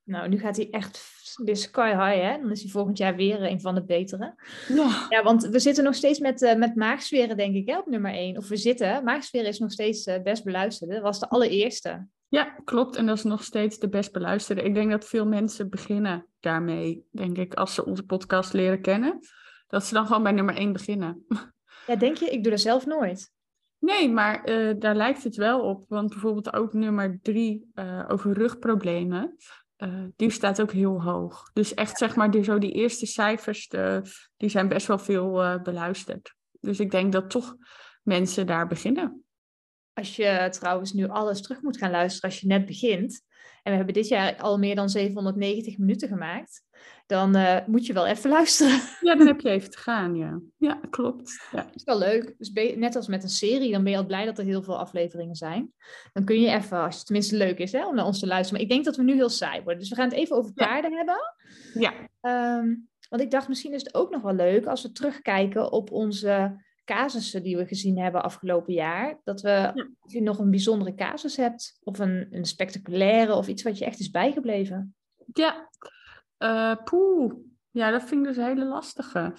Nou, 0.10 0.30
nu 0.30 0.40
gaat 0.40 0.56
hij 0.56 0.70
echt 0.70 1.18
de 1.44 1.56
sky 1.56 1.90
high, 1.90 2.22
hè? 2.22 2.42
Dan 2.42 2.52
is 2.52 2.62
hij 2.62 2.72
volgend 2.72 2.98
jaar 2.98 3.16
weer 3.16 3.44
een 3.44 3.62
van 3.62 3.76
de 3.76 3.84
betere. 3.84 4.36
Ja. 4.68 5.06
Ja, 5.10 5.24
want 5.24 5.48
we 5.48 5.60
zitten 5.60 5.84
nog 5.84 5.96
steeds 5.96 6.20
met, 6.20 6.42
uh, 6.42 6.56
met 6.56 6.76
maagsferen, 6.76 7.38
denk 7.38 7.56
ik, 7.56 7.70
hè, 7.70 7.78
op 7.78 7.86
nummer 7.86 8.14
1. 8.14 8.38
Of 8.38 8.48
we 8.48 8.58
zitten, 8.58 9.04
maagsferen 9.04 9.48
is 9.48 9.60
nog 9.60 9.72
steeds 9.72 10.08
uh, 10.08 10.22
best 10.22 10.44
beluisterd. 10.44 10.92
Dat 10.92 11.02
was 11.02 11.20
de 11.20 11.30
allereerste. 11.30 12.08
Ja, 12.28 12.44
klopt. 12.64 12.96
En 12.96 13.06
dat 13.06 13.18
is 13.18 13.24
nog 13.24 13.44
steeds 13.44 13.80
de 13.80 13.90
best 13.90 14.12
beluisterde. 14.12 14.62
Ik 14.62 14.74
denk 14.74 14.92
dat 14.92 15.06
veel 15.06 15.26
mensen 15.26 15.70
beginnen 15.70 16.26
daarmee, 16.40 17.06
denk 17.12 17.38
ik, 17.38 17.54
als 17.54 17.74
ze 17.74 17.86
onze 17.86 18.04
podcast 18.04 18.54
leren 18.54 18.82
kennen. 18.82 19.20
Dat 19.68 19.86
ze 19.86 19.94
dan 19.94 20.06
gewoon 20.06 20.24
bij 20.24 20.32
nummer 20.32 20.56
1 20.56 20.74
beginnen. 20.74 21.26
Ja, 21.88 21.96
denk 21.96 22.18
je? 22.18 22.30
Ik 22.30 22.44
doe 22.44 22.52
dat 22.52 22.62
zelf 22.62 22.86
nooit. 22.86 23.32
Nee, 23.80 24.10
maar 24.10 24.50
uh, 24.50 24.74
daar 24.80 24.96
lijkt 24.96 25.24
het 25.24 25.36
wel 25.36 25.62
op. 25.62 25.86
Want 25.88 26.10
bijvoorbeeld 26.10 26.54
ook 26.54 26.74
nummer 26.74 27.20
3 27.22 27.72
over 28.08 28.34
rugproblemen. 28.34 29.36
Uh, 29.84 30.06
die 30.16 30.30
staat 30.30 30.62
ook 30.62 30.72
heel 30.72 31.04
hoog. 31.04 31.50
Dus 31.53 31.74
echt 31.74 31.98
zeg 31.98 32.15
maar, 32.15 32.32
die, 32.32 32.44
zo 32.44 32.58
die 32.58 32.72
eerste 32.72 33.06
cijfers, 33.06 33.68
de, 33.68 34.01
die 34.38 34.50
zijn 34.50 34.68
best 34.68 34.88
wel 34.88 34.98
veel 34.98 35.44
uh, 35.44 35.62
beluisterd. 35.62 36.34
Dus 36.60 36.80
ik 36.80 36.92
denk 36.92 37.12
dat 37.12 37.30
toch 37.30 37.56
mensen 38.03 38.48
daar 38.48 38.68
beginnen. 38.68 39.24
Als 39.94 40.15
je 40.15 40.48
trouwens 40.50 40.94
nu 40.94 41.08
alles 41.08 41.42
terug 41.42 41.62
moet 41.62 41.77
gaan 41.77 41.92
luisteren 41.92 42.30
als 42.30 42.39
je 42.39 42.48
net 42.48 42.65
begint. 42.65 43.22
En 43.63 43.72
we 43.72 43.77
hebben 43.77 43.94
dit 43.94 44.08
jaar 44.08 44.36
al 44.36 44.58
meer 44.58 44.75
dan 44.75 44.89
790 44.89 45.77
minuten 45.77 46.08
gemaakt 46.08 46.63
dan 47.10 47.36
uh, 47.36 47.58
moet 47.65 47.86
je 47.86 47.94
wel 47.94 48.08
even 48.08 48.29
luisteren. 48.39 48.79
Ja, 49.01 49.15
dan 49.15 49.27
heb 49.27 49.41
je 49.41 49.50
even 49.50 49.72
te 49.72 49.77
gaan, 49.77 50.15
ja. 50.15 50.39
Ja, 50.58 50.79
klopt. 50.89 51.48
Ja. 51.51 51.63
Dat 51.63 51.75
is 51.75 51.84
wel 51.84 51.98
leuk. 51.98 52.36
Dus 52.38 52.51
net 52.75 52.96
als 52.96 53.08
met 53.08 53.24
een 53.24 53.29
serie, 53.29 53.72
dan 53.72 53.84
ben 53.84 53.91
je 53.91 53.98
al 53.98 54.06
blij 54.06 54.25
dat 54.25 54.38
er 54.38 54.46
heel 54.46 54.63
veel 54.63 54.79
afleveringen 54.79 55.36
zijn. 55.36 55.74
Dan 56.13 56.25
kun 56.25 56.41
je 56.41 56.50
even, 56.50 56.77
als 56.77 56.96
het 56.96 57.06
tenminste 57.06 57.36
leuk 57.36 57.58
is, 57.58 57.72
hè, 57.72 57.88
om 57.88 57.96
naar 57.96 58.06
ons 58.06 58.20
te 58.20 58.27
luisteren. 58.27 58.53
Maar 58.53 58.70
ik 58.70 58.75
denk 58.75 58.86
dat 58.86 58.96
we 58.96 59.03
nu 59.03 59.13
heel 59.13 59.29
saai 59.29 59.62
worden. 59.62 59.79
Dus 59.79 59.89
we 59.89 59.96
gaan 59.96 60.10
het 60.10 60.18
even 60.18 60.36
over 60.36 60.53
paarden 60.53 60.91
ja. 60.91 60.98
hebben. 60.98 61.18
Ja. 61.74 61.94
Um, 62.58 62.89
want 63.10 63.22
ik 63.22 63.32
dacht, 63.32 63.48
misschien 63.48 63.74
is 63.74 63.84
het 63.84 63.96
ook 63.96 64.10
nog 64.10 64.22
wel 64.22 64.34
leuk 64.34 64.65
als 64.65 64.82
we 64.82 64.91
terugkijken 64.91 65.72
op 65.72 65.91
onze 65.91 66.63
casussen 66.93 67.43
die 67.43 67.58
we 67.58 67.65
gezien 67.65 68.00
hebben 68.00 68.24
afgelopen 68.24 68.74
jaar. 68.74 69.19
Dat 69.24 69.41
we, 69.41 69.50
ja. 69.50 69.88
je 70.08 70.22
nog 70.22 70.39
een 70.39 70.50
bijzondere 70.50 70.96
casus 70.96 71.36
hebt, 71.36 71.79
of 71.84 72.00
een, 72.00 72.27
een 72.31 72.46
spectaculaire, 72.46 73.34
of 73.34 73.48
iets 73.48 73.63
wat 73.63 73.77
je 73.77 73.86
echt 73.86 74.00
is 74.00 74.10
bijgebleven. 74.10 74.96
Ja, 75.34 75.69
uh, 76.39 76.84
poeh, 76.84 77.34
ja, 77.72 77.91
dat 77.91 78.03
vind 78.03 78.22
ik 78.22 78.27
dus 78.27 78.38
een 78.38 78.43
hele 78.43 78.65
lastige. 78.65 79.34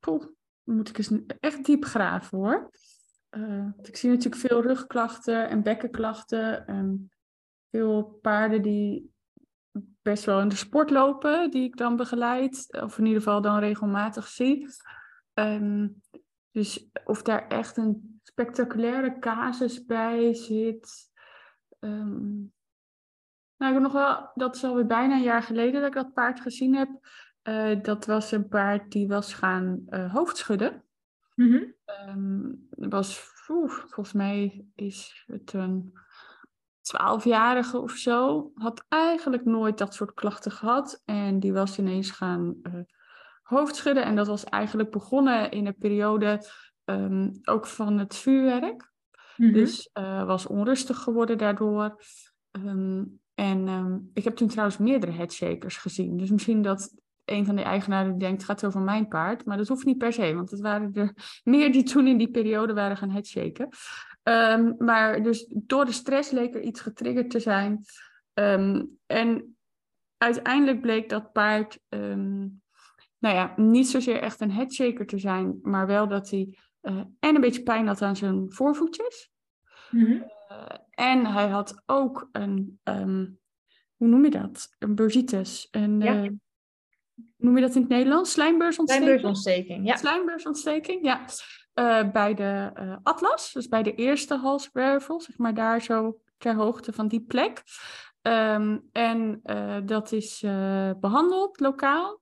Poeh, 0.00 0.24
moet 0.62 0.88
ik 0.88 0.98
eens 0.98 1.10
echt 1.40 1.64
diep 1.64 1.84
graven 1.84 2.38
hoor. 2.38 2.70
Uh, 3.30 3.66
ik 3.82 3.96
zie 3.96 4.10
natuurlijk 4.10 4.46
veel 4.46 4.62
rugklachten 4.62 5.48
en 5.48 5.62
bekkenklachten. 5.62 6.66
En 6.66 7.10
veel 7.70 8.18
paarden 8.22 8.62
die 8.62 9.10
best 10.02 10.24
wel 10.24 10.40
in 10.40 10.48
de 10.48 10.56
sport 10.56 10.90
lopen, 10.90 11.50
die 11.50 11.64
ik 11.64 11.76
dan 11.76 11.96
begeleid. 11.96 12.66
Of 12.82 12.98
in 12.98 13.06
ieder 13.06 13.22
geval 13.22 13.40
dan 13.40 13.58
regelmatig 13.58 14.26
zie. 14.26 14.68
Um, 15.38 16.02
dus 16.50 16.90
of 17.04 17.22
daar 17.22 17.48
echt 17.48 17.76
een 17.76 18.20
spectaculaire 18.22 19.18
casus 19.18 19.84
bij 19.84 20.34
zit. 20.34 21.10
Um, 21.80 22.52
nou, 23.56 23.74
ik 23.74 23.78
heb 23.78 23.82
nog 23.82 23.92
wel, 23.92 24.30
dat 24.34 24.56
is 24.56 24.64
alweer 24.64 24.86
bijna 24.86 25.14
een 25.14 25.22
jaar 25.22 25.42
geleden 25.42 25.80
dat 25.80 25.88
ik 25.88 25.94
dat 25.94 26.12
paard 26.12 26.40
gezien 26.40 26.74
heb. 26.74 26.88
Uh, 27.42 27.82
dat 27.82 28.06
was 28.06 28.32
een 28.32 28.48
paard 28.48 28.92
die 28.92 29.08
was 29.08 29.34
gaan 29.34 29.82
uh, 29.88 30.12
hoofdschudden. 30.14 30.84
Mm 31.34 31.52
-hmm. 31.52 31.74
um, 32.08 32.68
was, 32.70 33.32
oef, 33.48 33.74
volgens 33.74 34.12
mij 34.12 34.66
is 34.74 35.24
het 35.26 35.52
een 35.52 35.92
twaalfjarige 36.80 37.78
of 37.78 37.90
zo. 37.90 38.50
Had 38.54 38.84
eigenlijk 38.88 39.44
nooit 39.44 39.78
dat 39.78 39.94
soort 39.94 40.14
klachten 40.14 40.52
gehad. 40.52 41.02
En 41.04 41.40
die 41.40 41.52
was 41.52 41.78
ineens 41.78 42.10
gaan 42.10 42.54
uh, 42.62 42.80
hoofdschudden. 43.48 44.04
En 44.04 44.16
dat 44.16 44.26
was 44.26 44.44
eigenlijk 44.44 44.90
begonnen 44.90 45.50
in 45.50 45.66
een 45.66 45.76
periode 45.78 46.44
um, 46.84 47.32
ook 47.44 47.66
van 47.66 47.98
het 47.98 48.16
vuurwerk. 48.16 48.90
Mhm. 49.36 49.52
Dus 49.52 49.90
uh, 49.98 50.24
was 50.24 50.46
onrustig 50.46 50.98
geworden 50.98 51.38
daardoor. 51.38 52.02
Um, 52.52 53.20
en 53.34 53.68
um, 53.68 54.10
ik 54.14 54.24
heb 54.24 54.36
toen 54.36 54.48
trouwens 54.48 54.78
meerdere 54.78 55.12
headshakers 55.12 55.76
gezien. 55.76 56.16
Dus 56.16 56.30
misschien 56.30 56.62
dat 56.62 56.94
een 57.24 57.46
van 57.46 57.56
de 57.56 57.62
eigenaren 57.62 58.18
denkt, 58.18 58.36
het 58.36 58.50
gaat 58.50 58.64
over 58.64 58.80
mijn 58.80 59.08
paard. 59.08 59.44
Maar 59.44 59.56
dat 59.56 59.68
hoeft 59.68 59.84
niet 59.84 59.98
per 59.98 60.12
se, 60.12 60.34
want 60.34 60.50
het 60.50 60.60
waren 60.60 60.94
er 60.94 61.12
meer 61.44 61.72
die 61.72 61.82
toen 61.82 62.06
in 62.06 62.18
die 62.18 62.30
periode 62.30 62.72
waren 62.72 62.96
gaan 62.96 63.10
headshaken. 63.10 63.68
Um, 64.22 64.74
maar 64.78 65.22
dus 65.22 65.46
door 65.54 65.84
de 65.84 65.92
stress 65.92 66.30
leek 66.30 66.54
er 66.54 66.62
iets 66.62 66.80
getriggerd 66.80 67.30
te 67.30 67.40
zijn. 67.40 67.84
Um, 68.34 68.98
en 69.06 69.56
uiteindelijk 70.16 70.80
bleek 70.80 71.08
dat 71.08 71.32
paard, 71.32 71.78
um, 71.88 72.62
nou 73.18 73.34
ja, 73.34 73.52
niet 73.56 73.88
zozeer 73.88 74.20
echt 74.20 74.40
een 74.40 74.52
headshaker 74.52 75.06
te 75.06 75.18
zijn, 75.18 75.58
maar 75.62 75.86
wel 75.86 76.08
dat 76.08 76.30
hij 76.30 76.58
uh, 76.82 76.96
en 77.20 77.34
een 77.34 77.40
beetje 77.40 77.62
pijn 77.62 77.86
had 77.86 78.02
aan 78.02 78.16
zijn 78.16 78.52
voorvoetjes. 78.52 79.30
Mm 79.90 80.04
-hmm. 80.04 80.24
uh, 80.50 80.66
en 80.90 81.26
hij 81.26 81.48
had 81.48 81.82
ook 81.86 82.28
een, 82.32 82.80
hoe 83.96 84.08
noem 84.08 84.24
je 84.24 84.30
dat? 84.30 84.74
Een 84.78 84.94
bursitis. 84.94 85.68
Een, 85.70 86.00
ja. 86.00 86.22
uh, 86.22 86.30
noem 87.36 87.54
je 87.54 87.60
dat 87.60 87.74
in 87.74 87.80
het 87.80 87.90
Nederlands? 87.90 88.32
Slijmbeursontsteking? 88.32 89.08
Slijmbeursontsteking, 89.08 89.86
ja. 89.86 89.96
Slijmbeursontsteking, 89.96 91.04
ja. 91.04 91.24
Bij 92.12 92.34
de 92.34 92.72
atlas, 93.02 93.52
dus 93.52 93.68
bij 93.68 93.82
de 93.82 93.94
eerste 93.94 94.34
halswervel, 94.34 95.20
zeg 95.20 95.38
maar 95.38 95.54
daar 95.54 95.82
zo 95.82 96.20
ter 96.38 96.54
hoogte 96.54 96.92
van 96.92 97.08
die 97.08 97.20
plek. 97.20 97.62
Um, 98.22 98.88
en 98.92 99.40
dat 99.84 100.12
is 100.12 100.40
behandeld 101.00 101.60
lokaal. 101.60 102.20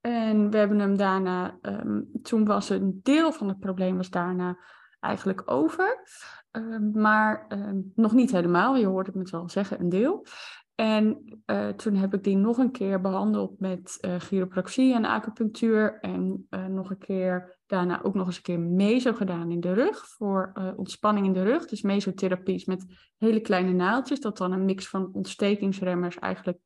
En 0.00 0.50
we 0.50 0.56
hebben 0.56 0.78
hem 0.78 0.96
daarna, 0.96 1.58
um, 1.62 2.08
toen 2.22 2.44
was 2.44 2.70
een 2.70 3.00
deel 3.02 3.32
van 3.32 3.48
het 3.48 3.58
probleem 3.58 3.96
was 3.96 4.10
daarna 4.10 4.58
eigenlijk 5.00 5.50
over. 5.50 6.02
Um, 6.50 6.90
maar 6.92 7.46
nog 7.94 8.12
niet 8.12 8.30
helemaal, 8.30 8.76
je 8.76 8.86
hoort 8.86 9.06
het 9.06 9.16
me 9.16 9.28
wel 9.30 9.48
zeggen, 9.48 9.80
een 9.80 9.88
deel. 9.88 10.26
En 10.74 11.22
uh, 11.46 11.68
toen 11.68 11.94
heb 11.94 12.14
ik 12.14 12.24
die 12.24 12.36
nog 12.36 12.58
een 12.58 12.70
keer 12.70 13.00
behandeld 13.00 13.60
met 13.60 13.98
uh, 14.00 14.14
chiropractie 14.14 14.94
en 14.94 15.04
acupunctuur. 15.04 15.98
En 16.00 16.46
uh, 16.50 16.66
nog 16.66 16.90
een 16.90 16.98
keer, 16.98 17.58
daarna 17.66 18.02
ook 18.02 18.14
nog 18.14 18.26
eens 18.26 18.36
een 18.36 18.42
keer 18.42 18.60
meso 18.60 19.12
gedaan 19.12 19.50
in 19.50 19.60
de 19.60 19.72
rug. 19.72 20.06
Voor 20.08 20.52
ontspanning 20.76 21.26
in 21.26 21.32
de 21.32 21.42
rug. 21.42 21.66
Dus 21.66 21.82
mesotherapie 21.82 22.54
is 22.54 22.64
met 22.64 23.10
hele 23.16 23.40
kleine 23.40 23.72
naaldjes. 23.72 24.20
Dat 24.20 24.38
dan 24.38 24.52
een 24.52 24.64
mix 24.64 24.88
van 24.88 25.08
ontstekingsremmers 25.12 26.18
eigenlijk 26.18 26.58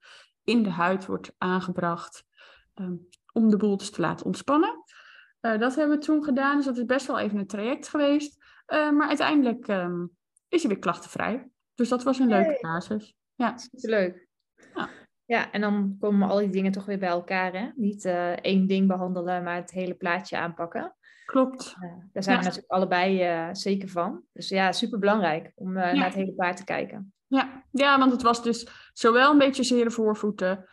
in 0.45 0.63
de 0.63 0.71
huid 0.71 1.07
wordt 1.07 1.35
aangebracht. 1.39 2.25
Um, 2.75 3.09
om 3.33 3.51
de 3.51 3.57
boel 3.57 3.77
dus 3.77 3.91
te 3.91 4.01
laten 4.01 4.27
ontspannen. 4.27 4.85
dat 5.41 5.75
hebben 5.75 5.99
we 5.99 6.05
toen 6.05 6.25
gedaan. 6.25 6.57
Dus 6.57 6.65
dat 6.65 6.77
is 6.77 6.85
best 6.85 7.07
wel 7.07 7.19
even 7.19 7.39
een 7.39 7.47
traject 7.47 7.89
geweest. 7.89 8.45
maar 8.67 9.09
uiteindelijk 9.09 9.69
um, 9.69 10.17
is 10.49 10.63
hij 10.63 10.71
weer 10.71 10.81
klachtenvrij. 10.81 11.51
Dus 11.75 11.89
dat 11.89 12.03
was 12.03 12.19
een 12.19 12.29
leuke 12.29 12.59
basis. 12.61 13.15
Ja. 13.35 13.59
Superleuk. 13.59 14.29
Ja. 14.75 14.89
ja, 15.25 15.51
en 15.51 15.61
dan 15.61 15.97
komen 16.01 16.29
al 16.29 16.39
die 16.39 16.51
dingen 16.51 16.73
toch 16.73 16.85
weer 16.85 16.99
bij 16.99 17.09
elkaar. 17.09 17.53
Hè? 17.53 17.69
Niet 17.75 18.05
uh, 18.05 18.31
één 18.31 18.67
ding 18.67 18.89
behandelen, 18.89 19.43
maar 19.43 19.57
het 19.57 19.71
hele 19.71 19.95
plaatje 19.95 20.39
aanpakken. 20.39 20.97
Klopt. 21.25 21.77
Daar 22.13 22.23
zijn 22.23 22.39
we 22.39 22.45
natuurlijk 22.45 22.73
allebei 22.73 23.55
zeker 23.55 23.89
van. 23.89 24.23
Dus 24.33 24.49
ja, 24.49 24.73
super 24.73 24.99
belangrijk 24.99 25.53
om 25.55 25.79
ja. 25.79 25.93
naar 25.93 26.05
het 26.05 26.15
hele 26.15 26.33
plaat 26.33 26.57
te 26.57 26.65
kijken. 26.65 27.13
Ja. 27.27 27.65
ja, 27.71 27.99
want 27.99 28.13
het 28.13 28.23
was 28.23 28.43
dus 28.43 28.69
zowel 28.93 29.33
een 29.33 29.39
beetje 29.39 29.63
zere 29.63 29.91
voorvoeten 29.91 30.69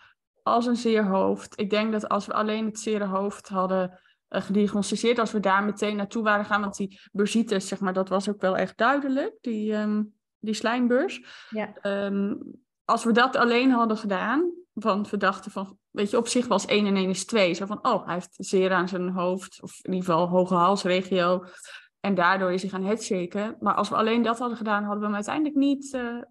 als 0.50 0.66
een 0.66 0.76
zeer 0.76 1.06
hoofd. 1.06 1.60
Ik 1.60 1.70
denk 1.70 1.92
dat 1.92 2.10
als 2.10 2.26
we 2.26 2.34
alleen 2.34 2.66
het 2.66 2.80
zere 2.80 3.06
hoofd 3.06 3.50
hadden 3.50 4.00
gediagnosticeerd, 4.30 5.20
als 5.20 5.32
we 5.32 5.40
daar 5.40 5.64
meteen 5.64 5.96
naartoe 5.96 6.24
waren 6.24 6.46
gaan, 6.46 6.62
want 6.62 6.76
die 6.76 7.00
bursitis, 7.12 7.68
zeg 7.68 7.80
maar, 7.80 7.94
dat 7.94 8.10
was 8.10 8.30
ook 8.30 8.42
wel 8.42 8.58
echt 8.58 8.78
duidelijk. 8.78 9.38
Die, 9.42 9.74
um, 9.74 10.14
die 10.40 10.54
slijmbeurs. 10.54 11.22
Ja. 11.50 12.06
Um, 12.06 12.42
als 12.86 13.04
we 13.04 13.12
dat 13.12 13.36
alleen 13.36 13.72
hadden 13.72 13.98
gedaan, 13.98 14.52
want 14.74 15.10
we 15.10 15.18
dachten 15.18 15.52
van, 15.52 15.78
weet 15.90 16.10
je, 16.10 16.18
op 16.18 16.28
zich 16.28 16.48
was 16.48 16.66
1 16.66 16.86
en 16.86 16.96
1 16.96 17.10
is 17.10 17.26
2. 17.26 17.54
Zo 17.54 17.66
van, 17.66 17.86
oh, 17.88 18.06
hij 18.06 18.14
heeft 18.14 18.36
zeer 18.38 18.72
aan 18.72 18.88
zijn 18.88 19.10
hoofd, 19.10 19.62
of 19.62 19.80
in 19.82 19.94
ieder 19.94 20.10
geval 20.10 20.28
hoge 20.28 20.54
halsregio. 20.54 21.46
En 22.00 22.16
daardoor 22.16 22.52
is 22.52 22.62
hij 22.62 22.72
gaan 22.72 22.84
headshaken. 22.84 23.56
Maar 23.60 23.74
als 23.74 23.90
we 23.90 23.96
alleen 23.96 24.22
dat 24.22 24.40
hadden 24.40 24.58
gedaan, 24.58 24.84
hadden 24.84 25.00
we 25.00 25.06
hem 25.06 25.16
uiteindelijk 25.16 25.56
niet, 25.56 25.94
uh, 25.94 26.22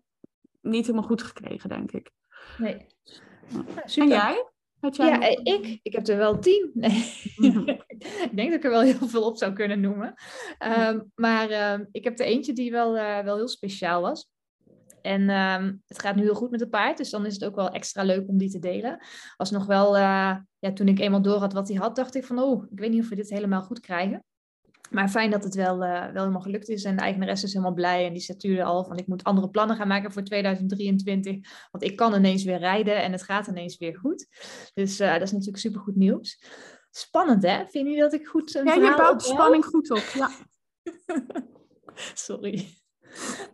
niet 0.61 0.87
helemaal 0.87 1.09
goed 1.09 1.23
gekregen, 1.23 1.69
denk 1.69 1.93
ik. 1.93 2.11
Nee. 2.59 2.87
En 3.97 4.09
jij? 4.09 4.45
ja, 4.81 5.21
eh, 5.21 5.41
ik, 5.43 5.79
ik 5.83 5.93
heb 5.93 6.07
er 6.07 6.17
wel 6.17 6.39
tien. 6.39 6.71
Nee. 6.75 7.33
Mhm. 7.37 7.69
ik 7.99 8.31
denk 8.33 8.51
dat 8.51 8.59
ik 8.59 8.65
er 8.65 8.71
wel 8.71 8.81
heel 8.81 9.09
veel 9.09 9.23
op 9.23 9.37
zou 9.37 9.53
kunnen 9.53 9.81
noemen. 9.81 10.15
Um, 10.89 11.13
maar 11.15 11.51
uh, 11.51 11.87
ik 11.93 12.05
heb 12.05 12.19
er 12.19 12.27
eentje 12.27 12.53
die 12.53 12.71
wel, 12.71 12.97
uh, 12.97 13.19
wel 13.21 13.37
heel 13.37 13.49
speciaal 13.49 14.01
was. 14.01 14.31
En 15.03 15.31
um, 15.31 15.83
het 15.87 15.99
gaat 15.99 16.17
nu 16.17 16.23
heel 16.23 16.35
goed 16.35 16.51
met 16.51 16.61
het 16.61 16.71
paard, 16.71 16.97
dus 16.97 17.11
dan 17.11 17.27
is 17.27 17.35
het 17.35 17.45
ook 17.45 17.55
wel 17.55 17.71
extra 17.71 18.03
leuk 18.03 18.29
om 18.29 18.39
die 18.39 18.51
te 18.51 18.59
delen. 18.59 18.99
Was 19.37 19.51
nog 19.51 19.67
wel, 19.67 19.97
uh, 19.97 20.37
ja, 20.59 20.73
toen 20.75 20.89
ik 20.89 20.99
eenmaal 20.99 21.23
door 21.23 21.39
had 21.39 21.53
wat 21.53 21.69
hij 21.69 21.77
had, 21.77 21.97
dacht 21.97 22.15
ik 22.15 22.25
van, 22.25 22.39
oh, 22.39 22.65
ik 22.71 22.79
weet 22.79 22.91
niet 22.91 23.03
of 23.03 23.09
we 23.09 23.15
dit 23.15 23.31
helemaal 23.31 23.63
goed 23.63 23.81
krijgen. 23.81 24.25
Maar 24.91 25.09
fijn 25.09 25.31
dat 25.31 25.45
het 25.45 25.55
wel, 25.55 25.83
uh, 25.83 26.01
wel 26.01 26.23
helemaal 26.23 26.41
gelukt 26.41 26.69
is. 26.69 26.85
En 26.85 26.97
de 26.97 27.03
eigenares 27.03 27.43
is 27.43 27.53
helemaal 27.53 27.75
blij. 27.75 28.07
En 28.07 28.13
die 28.13 28.23
statuurde 28.23 28.65
al 28.65 28.85
van 28.85 28.97
ik 28.97 29.07
moet 29.07 29.25
andere 29.25 29.49
plannen 29.49 29.77
gaan 29.77 29.89
maken 29.89 30.13
voor 30.13 30.23
2023. 30.23 31.37
Want 31.71 31.85
ik 31.85 31.97
kan 31.97 32.15
ineens 32.15 32.45
weer 32.45 32.59
rijden 32.59 33.03
en 33.03 33.13
het 33.13 33.23
gaat 33.23 33.47
ineens 33.47 33.77
weer 33.77 33.99
goed. 33.99 34.27
Dus 34.75 35.01
uh, 35.01 35.13
dat 35.13 35.23
is 35.23 35.33
natuurlijk 35.33 35.59
super 35.59 35.81
goed 35.81 35.97
nieuws. 35.97 36.43
Spannend 36.91 37.43
hè? 37.43 37.67
Vind 37.67 37.89
je 37.89 37.97
dat 37.97 38.13
ik 38.13 38.27
goed 38.27 38.55
een 38.55 38.65
Ja, 38.65 38.75
je 38.75 38.95
bouwt 38.97 39.21
de 39.21 39.27
spanning 39.27 39.65
goed 39.65 39.91
op. 39.91 40.05
Ja. 40.15 40.31
Sorry. 42.15 42.78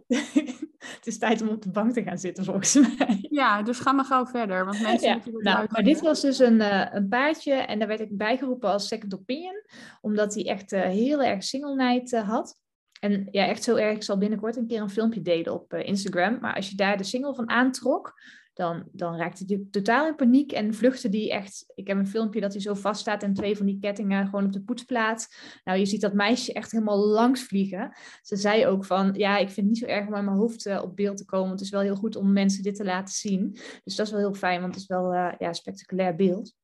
het 0.96 1.06
is 1.06 1.18
tijd 1.18 1.42
om 1.42 1.48
op 1.48 1.62
de 1.62 1.70
bank 1.70 1.92
te 1.92 2.02
gaan 2.02 2.18
zitten, 2.18 2.44
volgens 2.44 2.74
mij. 2.74 3.26
Ja, 3.30 3.62
dus 3.62 3.78
ga 3.78 3.92
maar 3.92 4.04
gauw 4.04 4.26
verder. 4.26 4.64
Want 4.64 4.80
mensen 4.80 5.08
ja, 5.08 5.20
nou, 5.24 5.66
maar 5.70 5.82
dit 5.82 6.00
was 6.00 6.20
dus 6.20 6.38
een, 6.38 6.60
uh, 6.60 6.86
een 6.90 7.08
paardje 7.08 7.54
en 7.54 7.78
daar 7.78 7.88
werd 7.88 8.00
ik 8.00 8.16
bijgeroepen 8.16 8.70
als 8.70 8.88
second 8.88 9.14
opinion, 9.14 9.64
omdat 10.00 10.34
hij 10.34 10.46
echt 10.46 10.72
uh, 10.72 10.82
heel 10.82 11.22
erg 11.22 11.44
single 11.44 11.74
night 11.74 12.12
uh, 12.12 12.28
had. 12.28 12.62
En 13.00 13.28
ja, 13.30 13.46
echt 13.46 13.62
zo 13.62 13.76
erg. 13.76 13.96
Ik 13.96 14.02
zal 14.02 14.18
binnenkort 14.18 14.56
een 14.56 14.66
keer 14.66 14.80
een 14.80 14.90
filmpje 14.90 15.22
delen 15.22 15.52
op 15.52 15.74
Instagram. 15.74 16.38
Maar 16.40 16.54
als 16.54 16.70
je 16.70 16.76
daar 16.76 16.96
de 16.96 17.04
single 17.04 17.34
van 17.34 17.48
aantrok, 17.48 18.14
dan, 18.54 18.84
dan 18.92 19.16
raakte 19.16 19.44
hij 19.46 19.66
totaal 19.70 20.06
in 20.06 20.14
paniek 20.14 20.52
en 20.52 20.74
vluchtte 20.74 21.08
die 21.08 21.32
echt. 21.32 21.64
Ik 21.74 21.86
heb 21.86 21.96
een 21.96 22.06
filmpje 22.06 22.40
dat 22.40 22.52
hij 22.52 22.62
zo 22.62 22.74
vast 22.74 23.00
staat 23.00 23.22
en 23.22 23.34
twee 23.34 23.56
van 23.56 23.66
die 23.66 23.78
kettingen 23.80 24.26
gewoon 24.26 24.44
op 24.44 24.52
de 24.52 24.62
poetsplaats. 24.62 25.28
Nou, 25.64 25.78
je 25.78 25.86
ziet 25.86 26.00
dat 26.00 26.14
meisje 26.14 26.52
echt 26.52 26.70
helemaal 26.70 26.98
langs 26.98 27.42
vliegen. 27.42 27.96
Ze 28.22 28.36
zei 28.36 28.66
ook 28.66 28.84
van, 28.84 29.14
ja, 29.14 29.36
ik 29.36 29.46
vind 29.46 29.56
het 29.56 29.66
niet 29.66 29.78
zo 29.78 29.86
erg 29.86 30.06
om 30.06 30.14
aan 30.14 30.24
mijn 30.24 30.36
hoofd 30.36 30.66
uh, 30.66 30.82
op 30.82 30.96
beeld 30.96 31.16
te 31.16 31.24
komen. 31.24 31.50
Het 31.50 31.60
is 31.60 31.70
wel 31.70 31.80
heel 31.80 31.96
goed 31.96 32.16
om 32.16 32.32
mensen 32.32 32.62
dit 32.62 32.76
te 32.76 32.84
laten 32.84 33.14
zien. 33.14 33.58
Dus 33.84 33.96
dat 33.96 34.06
is 34.06 34.12
wel 34.12 34.20
heel 34.20 34.34
fijn, 34.34 34.60
want 34.60 34.74
het 34.74 34.82
is 34.82 34.88
wel 34.88 35.14
uh, 35.14 35.32
ja, 35.38 35.52
spectaculair 35.52 36.16
beeld. 36.16 36.54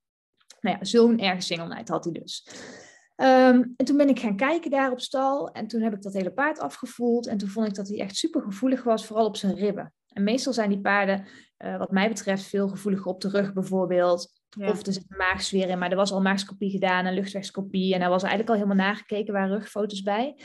Nou 0.61 0.77
ja, 0.77 0.85
zo'n 0.85 1.19
erge 1.19 1.41
single 1.41 1.83
had 1.85 2.05
hij 2.05 2.13
dus. 2.13 2.49
Um, 3.17 3.75
en 3.77 3.85
toen 3.85 3.97
ben 3.97 4.09
ik 4.09 4.21
gaan 4.21 4.37
kijken 4.37 4.71
daar 4.71 4.91
op 4.91 5.01
stal 5.01 5.51
en 5.51 5.67
toen 5.67 5.81
heb 5.81 5.95
ik 5.95 6.03
dat 6.03 6.13
hele 6.13 6.33
paard 6.33 6.59
afgevoeld 6.59 7.27
en 7.27 7.39
toen 7.39 7.49
vond 7.49 7.67
ik 7.67 7.75
dat 7.75 7.89
hij 7.89 7.99
echt 7.99 8.17
super 8.17 8.43
gevoelig 8.43 8.83
was, 8.83 9.07
vooral 9.07 9.27
op 9.27 9.37
zijn 9.37 9.55
ribben. 9.55 9.93
En 10.09 10.25
meestal 10.25 10.53
zijn 10.53 10.69
die 10.69 10.81
paarden, 10.81 11.27
uh, 11.65 11.79
wat 11.79 11.91
mij 11.91 12.09
betreft, 12.09 12.43
veel 12.43 12.69
gevoeliger 12.69 13.07
op 13.07 13.21
de 13.21 13.29
rug 13.29 13.53
bijvoorbeeld. 13.53 14.39
Of 14.59 14.87
er 14.87 14.93
zit 14.93 15.05
een 15.09 15.17
maagsfeer 15.17 15.69
in, 15.69 15.79
maar 15.79 15.91
er 15.91 15.97
was 15.97 16.13
al 16.13 16.21
maagscopie 16.21 16.71
gedaan, 16.71 17.07
een 17.07 17.15
luchtwegscopie. 17.15 17.95
En 17.95 18.01
daar 18.01 18.09
was 18.09 18.23
eigenlijk 18.23 18.51
al 18.51 18.57
helemaal 18.57 18.87
nagekeken, 18.87 19.33
waar 19.33 19.49
rugfoto's 19.49 20.03
bij. 20.03 20.37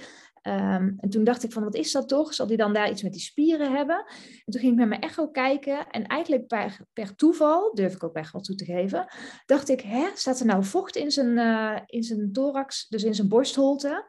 Um, 0.48 0.96
en 0.98 1.10
toen 1.10 1.24
dacht 1.24 1.44
ik 1.44 1.52
van, 1.52 1.64
wat 1.64 1.76
is 1.76 1.92
dat 1.92 2.08
toch? 2.08 2.34
Zal 2.34 2.48
die 2.48 2.58
dan 2.58 2.74
daar 2.74 2.90
iets 2.90 3.04
met 3.04 3.12
die 3.12 3.22
spieren 3.22 3.76
hebben? 3.76 4.06
En 4.46 4.52
toen 4.52 4.62
ging 4.62 4.72
ik 4.72 4.78
met 4.78 4.88
mijn 4.88 5.02
echo 5.02 5.28
kijken. 5.28 5.88
En 5.90 6.06
eigenlijk 6.06 6.48
per, 6.48 6.80
per 6.94 7.16
toeval, 7.16 7.74
durf 7.74 7.94
ik 7.94 8.04
ook 8.04 8.16
echt 8.16 8.32
wel 8.32 8.42
toe 8.42 8.56
te 8.56 8.66
geven, 8.66 9.08
dacht 9.46 9.70
ik, 9.70 9.82
hè, 9.82 10.08
staat 10.14 10.40
er 10.40 10.46
nou 10.46 10.64
vocht 10.64 10.96
in 10.96 11.12
zijn, 11.12 11.38
uh, 11.38 11.80
in 11.86 12.04
zijn 12.04 12.32
thorax, 12.32 12.88
dus 12.88 13.04
in 13.04 13.16
zijn 13.16 13.28
borstholte? 13.28 14.06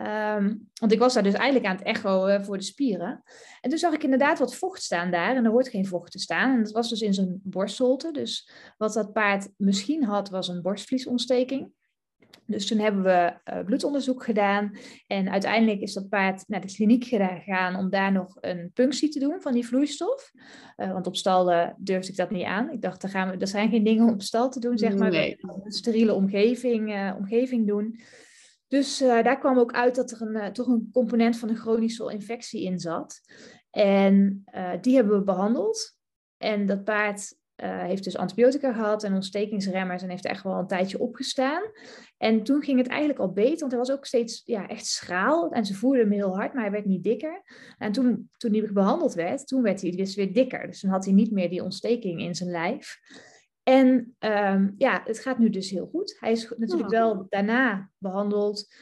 Um, 0.00 0.68
want 0.74 0.92
ik 0.92 0.98
was 0.98 1.14
daar 1.14 1.22
dus 1.22 1.34
eigenlijk 1.34 1.66
aan 1.66 1.76
het 1.76 1.84
echo 1.84 2.28
uh, 2.28 2.42
voor 2.42 2.56
de 2.56 2.64
spieren. 2.64 3.22
En 3.60 3.70
toen 3.70 3.78
zag 3.78 3.92
ik 3.92 4.02
inderdaad 4.02 4.38
wat 4.38 4.56
vocht 4.56 4.82
staan 4.82 5.10
daar. 5.10 5.36
En 5.36 5.44
er 5.44 5.50
hoort 5.50 5.68
geen 5.68 5.86
vocht 5.86 6.12
te 6.12 6.18
staan. 6.18 6.52
En 6.52 6.62
dat 6.62 6.72
was 6.72 6.88
dus 6.88 7.00
in 7.00 7.14
zijn 7.14 7.40
borstholte. 7.42 8.12
Dus 8.12 8.50
wat 8.76 8.92
dat 8.92 9.12
paard 9.12 9.48
misschien 9.56 10.04
had, 10.04 10.28
was 10.28 10.48
een 10.48 10.62
borstvliesontsteking. 10.62 11.72
Dus 12.46 12.66
toen 12.66 12.78
hebben 12.78 13.02
we 13.02 13.32
uh, 13.52 13.64
bloedonderzoek 13.64 14.24
gedaan. 14.24 14.76
En 15.06 15.30
uiteindelijk 15.30 15.80
is 15.80 15.92
dat 15.92 16.08
paard 16.08 16.44
naar 16.46 16.60
de 16.60 16.74
kliniek 16.74 17.04
gegaan 17.04 17.76
om 17.76 17.90
daar 17.90 18.12
nog 18.12 18.36
een 18.40 18.70
punctie 18.74 19.08
te 19.08 19.18
doen 19.18 19.42
van 19.42 19.52
die 19.52 19.66
vloeistof. 19.66 20.32
Uh, 20.76 20.92
want 20.92 21.06
op 21.06 21.16
stal 21.16 21.52
uh, 21.52 21.68
durfde 21.76 22.10
ik 22.10 22.16
dat 22.16 22.30
niet 22.30 22.44
aan. 22.44 22.70
Ik 22.70 22.82
dacht, 22.82 23.02
er, 23.02 23.08
gaan 23.08 23.30
we, 23.30 23.36
er 23.36 23.48
zijn 23.48 23.70
geen 23.70 23.84
dingen 23.84 24.08
op 24.08 24.22
stal 24.22 24.50
te 24.50 24.60
doen, 24.60 24.78
zeg 24.78 24.96
maar. 24.96 25.10
Nee. 25.10 25.36
Een 25.38 25.72
steriele 25.72 26.14
omgeving, 26.14 27.14
omgeving 27.16 27.66
doen. 27.66 28.00
Dus 28.68 28.98
daar 28.98 29.38
kwam 29.38 29.58
ook 29.58 29.72
uit 29.72 29.94
dat 29.94 30.10
er 30.10 30.22
een, 30.22 30.52
toch 30.52 30.66
een 30.66 30.88
component 30.92 31.38
van 31.38 31.48
een 31.48 31.56
chronische 31.56 32.12
infectie 32.12 32.62
in 32.62 32.78
zat. 32.78 33.20
En 33.70 34.44
die 34.80 34.94
hebben 34.94 35.18
we 35.18 35.24
behandeld. 35.24 35.96
En 36.36 36.66
dat 36.66 36.84
paard 36.84 37.34
heeft 37.62 38.04
dus 38.04 38.16
antibiotica 38.16 38.72
gehad 38.72 39.04
en 39.04 39.14
ontstekingsremmers 39.14 40.02
en 40.02 40.08
heeft 40.08 40.24
echt 40.24 40.42
wel 40.42 40.58
een 40.58 40.66
tijdje 40.66 40.98
opgestaan. 40.98 41.62
En 42.16 42.42
toen 42.42 42.62
ging 42.62 42.78
het 42.78 42.88
eigenlijk 42.88 43.20
al 43.20 43.32
beter, 43.32 43.58
want 43.58 43.70
hij 43.70 43.80
was 43.80 43.92
ook 43.92 44.06
steeds 44.06 44.42
ja, 44.44 44.68
echt 44.68 44.86
schraal 44.86 45.52
en 45.52 45.64
ze 45.64 45.74
voerden 45.74 46.02
hem 46.02 46.12
heel 46.12 46.36
hard, 46.36 46.52
maar 46.52 46.62
hij 46.62 46.72
werd 46.72 46.84
niet 46.84 47.02
dikker. 47.02 47.42
En 47.78 47.92
toen, 47.92 48.30
toen 48.36 48.52
hij 48.52 48.72
behandeld 48.72 49.14
werd, 49.14 49.46
toen 49.46 49.62
werd 49.62 49.80
hij 49.80 49.90
dus 49.90 50.14
weer 50.14 50.32
dikker. 50.32 50.66
Dus 50.66 50.80
dan 50.80 50.90
had 50.90 51.04
hij 51.04 51.14
niet 51.14 51.32
meer 51.32 51.50
die 51.50 51.62
ontsteking 51.62 52.20
in 52.20 52.34
zijn 52.34 52.50
lijf. 52.50 52.98
En 53.68 54.16
um, 54.18 54.74
ja, 54.78 55.00
het 55.04 55.18
gaat 55.18 55.38
nu 55.38 55.50
dus 55.50 55.70
heel 55.70 55.86
goed. 55.86 56.16
Hij 56.20 56.32
is 56.32 56.54
natuurlijk 56.56 56.90
wel 56.90 57.26
daarna 57.28 57.90
behandeld 57.98 58.74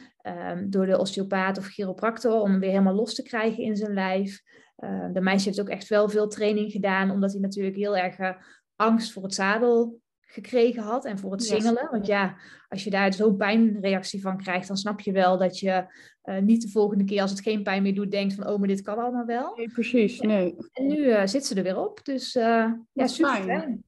um, 0.51 0.69
door 0.69 0.85
de 0.85 0.99
osteopaat 0.99 1.57
of 1.57 1.67
chiropractor 1.67 2.41
om 2.41 2.51
hem 2.51 2.59
weer 2.59 2.69
helemaal 2.69 2.93
los 2.93 3.15
te 3.15 3.23
krijgen 3.23 3.63
in 3.63 3.75
zijn 3.75 3.93
lijf. 3.93 4.41
Uh, 4.83 5.07
de 5.13 5.21
meisje 5.21 5.47
heeft 5.47 5.61
ook 5.61 5.69
echt 5.69 5.87
wel 5.87 6.09
veel 6.09 6.27
training 6.27 6.71
gedaan, 6.71 7.11
omdat 7.11 7.31
hij 7.31 7.41
natuurlijk 7.41 7.75
heel 7.75 7.97
erg 7.97 8.19
uh, 8.19 8.29
angst 8.75 9.11
voor 9.11 9.23
het 9.23 9.33
zadel 9.33 9.99
gekregen 10.19 10.83
had 10.83 11.05
en 11.05 11.19
voor 11.19 11.31
het 11.31 11.43
singelen. 11.43 11.87
Want 11.91 12.05
ja, 12.05 12.37
als 12.67 12.83
je 12.83 12.89
daar 12.89 13.13
zo'n 13.13 13.37
pijnreactie 13.37 14.21
van 14.21 14.37
krijgt, 14.37 14.67
dan 14.67 14.77
snap 14.77 14.99
je 14.99 15.11
wel 15.11 15.37
dat 15.37 15.59
je 15.59 15.85
uh, 16.23 16.39
niet 16.39 16.61
de 16.61 16.69
volgende 16.69 17.03
keer 17.03 17.21
als 17.21 17.31
het 17.31 17.41
geen 17.41 17.63
pijn 17.63 17.83
meer 17.83 17.95
doet, 17.95 18.11
denkt 18.11 18.33
van 18.33 18.47
oh, 18.47 18.59
maar 18.59 18.67
dit 18.67 18.81
kan 18.81 18.97
allemaal 18.97 19.25
wel. 19.25 19.55
Nee, 19.55 19.69
precies. 19.69 20.19
Nee. 20.19 20.55
En 20.71 20.87
nu 20.87 20.97
uh, 20.97 21.25
zit 21.25 21.45
ze 21.45 21.55
er 21.55 21.63
weer 21.63 21.77
op. 21.77 21.99
Dus 22.03 22.33
ja, 22.33 22.77
super 22.93 23.31
fijn. 23.31 23.43
fijn. 23.43 23.83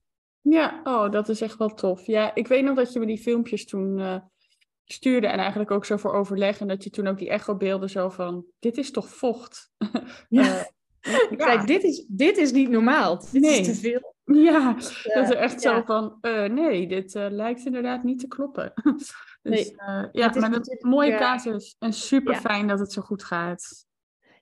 Ja, 0.50 0.82
oh, 0.84 1.12
dat 1.12 1.30
is 1.30 1.42
echt 1.42 1.58
wel 1.58 1.74
tof. 1.74 2.06
Ja, 2.06 2.36
ik 2.36 2.48
weet 2.48 2.64
nog 2.64 2.76
dat 2.76 2.94
je 2.94 3.00
me 3.00 3.06
die 3.06 3.18
filmpjes 3.18 3.66
toen 3.66 4.22
stuurde 4.92 5.28
en 5.28 5.40
eigenlijk 5.40 5.72
ook 5.72 5.86
zo 5.86 5.98
voor 5.98 6.14
overleg. 6.14 6.60
En 6.60 6.68
dat 6.68 6.84
je 6.84 6.90
toen 6.90 7.08
ook 7.08 7.18
die 7.18 7.30
echo-beelden 7.30 7.90
zo 7.90 8.10
van, 8.10 8.46
dit 8.60 8.78
is 8.78 8.92
toch 8.92 9.10
vocht? 9.10 9.70
Ja. 10.30 10.70
ik 11.30 11.42
zei, 11.42 11.66
dit 11.66 11.84
is, 11.84 12.06
dit 12.08 12.38
is 12.38 12.52
niet 12.52 12.70
normaal. 12.70 13.20
Dit 13.32 13.42
nee. 13.42 13.60
is 13.60 13.68
te 13.68 13.76
veel. 13.76 14.16
Ja, 14.24 14.74
dus, 14.74 15.10
dat 15.14 15.30
is 15.30 15.36
echt 15.36 15.62
zo 15.62 15.82
van, 15.86 16.18
uh, 16.22 16.46
nee, 16.46 16.88
dit 16.88 17.16
uh, 17.16 17.26
lijkt 17.30 17.66
inderdaad 17.66 18.04
niet 18.04 18.20
te 18.20 18.28
kloppen. 18.28 18.74
dus, 18.84 19.14
nee. 19.42 19.74
Uh, 19.78 20.06
ja, 20.12 20.32
maar 20.40 20.52
dat 20.52 20.68
is 20.68 20.82
een 20.82 20.90
mooie 20.90 21.18
casus 21.18 21.76
en 21.80 21.94
super 21.94 22.36
fijn 22.36 22.68
dat 22.68 22.80
het 22.80 22.92
zo 22.92 23.02
goed 23.02 23.24
gaat. 23.24 23.87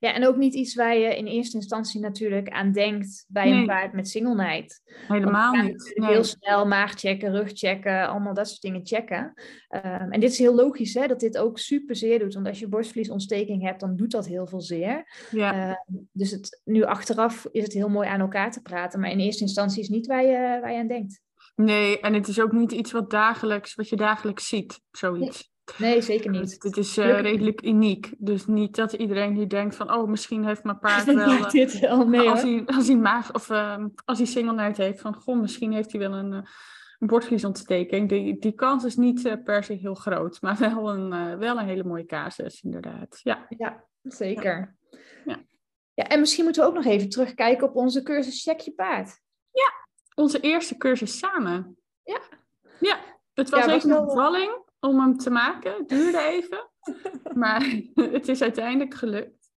Ja, 0.06 0.14
en 0.14 0.28
ook 0.28 0.36
niet 0.36 0.54
iets 0.54 0.76
waar 0.76 0.98
je 0.98 1.18
in 1.18 1.26
eerste 1.26 1.58
instantie 1.58 2.02
natuurlijk 2.02 2.50
aan 2.50 2.72
denkt 2.72 3.26
bij 3.28 3.52
een 3.52 3.66
paard 3.66 3.94
met 3.94 4.10
singelnijd. 4.10 4.82
Helemaal 5.08 5.54
niet. 5.54 5.92
Nee. 5.96 6.10
Heel 6.10 6.24
snel 6.24 6.68
maag 6.68 6.94
checken, 6.94 7.32
rug 7.32 7.52
checken, 7.54 8.08
allemaal 8.08 8.34
dat 8.34 8.48
soort 8.48 8.62
dingen 8.62 8.86
checken. 8.86 9.34
Um, 9.70 10.12
en 10.12 10.20
dit 10.20 10.32
is 10.32 10.38
heel 10.38 10.56
logisch, 10.56 10.94
hè, 10.94 11.08
dat 11.08 11.20
dit 11.20 11.38
ook 11.38 11.60
super 11.60 11.96
zeer 11.96 12.20
doet. 12.20 12.34
Want 12.34 12.48
als 12.48 12.60
je 12.60 12.68
borstvliesontsteking 12.68 13.64
hebt, 13.64 13.80
dan 13.80 13.96
doet 13.96 14.12
dat 14.12 14.28
heel 14.28 14.48
veel 14.48 14.62
zeer. 14.62 15.08
Ja. 15.32 15.70
Uh, 15.70 15.76
dus 16.12 16.32
het, 16.32 16.62
nu 16.64 16.84
achteraf 16.84 17.48
is 17.52 17.64
het 17.64 17.74
heel 17.74 17.90
mooi 17.90 18.08
aan 18.08 18.20
elkaar 18.20 18.52
te 18.52 18.62
praten. 18.62 19.00
Maar 19.00 19.12
in 19.12 19.20
eerste 19.20 19.44
instantie 19.44 19.82
is 19.82 19.90
niet 19.90 20.08
waar 20.08 20.26
je, 20.26 20.60
waar 20.62 20.72
je 20.72 20.80
aan 20.80 20.88
denkt. 20.88 21.22
Nee, 21.56 22.00
en 22.00 22.14
het 22.14 22.28
is 22.28 22.42
ook 22.42 22.52
niet 22.52 22.72
iets 22.72 22.92
wat, 22.92 23.10
dagelijks, 23.10 23.76
wat 23.76 23.90
je 23.90 23.96
dagelijks 23.96 24.48
ziet, 24.48 24.82
zoiets. 24.92 25.54
Nee, 25.78 26.02
zeker 26.02 26.32
niet. 26.32 26.64
Het 26.64 26.78
is 26.78 26.98
uh, 26.98 27.20
redelijk 27.20 27.64
uniek. 27.64 28.14
Dus 28.18 28.46
niet 28.46 28.76
dat 28.76 28.94
iedereen 28.94 29.34
die 29.34 29.48
denkt 29.48 29.76
van, 29.76 29.94
oh, 29.94 30.08
misschien 30.08 30.46
heeft 30.46 30.64
mijn 30.64 30.80
paard 30.80 31.06
wel... 31.14 31.30
Uh, 31.30 31.50
dit 31.50 31.80
wel 31.80 32.08
nee, 32.08 32.30
als, 32.30 32.42
hij, 32.42 32.64
als 32.66 32.88
hij 32.88 32.96
maag 32.96 33.34
of 33.34 33.50
uh, 33.50 33.86
als 34.06 34.18
hij 34.18 34.28
single 34.28 34.54
night 34.54 34.78
heeft, 34.78 35.02
van, 35.02 35.14
goh, 35.14 35.40
misschien 35.40 35.74
heeft 35.74 35.92
hij 35.92 36.02
wel 36.02 36.14
een, 36.14 36.32
uh, 36.32 36.40
een 37.00 37.08
bordvliesontsteking. 37.08 38.10
Die, 38.10 38.40
die 38.40 38.52
kans 38.52 38.84
is 38.84 38.96
niet 38.96 39.44
per 39.44 39.64
se 39.64 39.74
heel 39.74 39.96
groot, 39.96 40.42
maar 40.42 40.60
wel 40.74 40.90
een, 40.90 41.38
wel 41.40 41.60
een 41.60 41.68
hele 41.68 41.84
mooie 41.84 42.06
casus, 42.06 42.62
inderdaad. 42.62 43.20
Ja, 43.24 43.46
ja 43.50 43.84
zeker. 44.02 44.76
Ja. 45.26 45.40
ja. 45.94 46.04
en 46.04 46.20
misschien 46.20 46.44
moeten 46.44 46.62
we 46.62 46.68
ook 46.70 46.76
nog 46.76 46.86
even 46.86 47.10
terugkijken 47.10 47.68
op 47.68 47.76
onze 47.76 48.04
cursus 48.04 48.44
Check 48.44 48.60
je 48.60 48.72
paard. 48.72 49.22
Ja, 49.52 49.74
onze 50.16 50.40
eerste 50.40 50.78
cursus 50.78 51.18
samen. 51.18 51.78
Ja. 52.04 52.20
Ja, 52.80 53.00
het 53.34 53.50
was 53.50 53.66
even 53.66 53.92
een 53.92 54.06
bevalling 54.06 54.64
om 54.80 55.00
hem 55.00 55.18
te 55.18 55.30
maken. 55.30 55.74
Het 55.74 55.90
duurde 55.90 56.20
even. 56.20 56.70
maar 57.42 57.82
het 58.12 58.28
is 58.28 58.42
uiteindelijk 58.42 58.94
gelukt. 58.94 59.54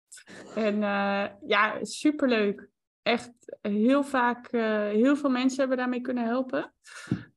En 0.56 0.76
uh, 0.76 1.26
ja, 1.46 1.78
superleuk. 1.82 2.70
Echt 3.02 3.32
heel 3.62 4.04
vaak, 4.04 4.52
uh, 4.52 4.62
heel 4.80 5.16
veel 5.16 5.30
mensen 5.30 5.60
hebben 5.60 5.78
daarmee 5.78 6.02
kunnen 6.02 6.24
helpen. 6.24 6.74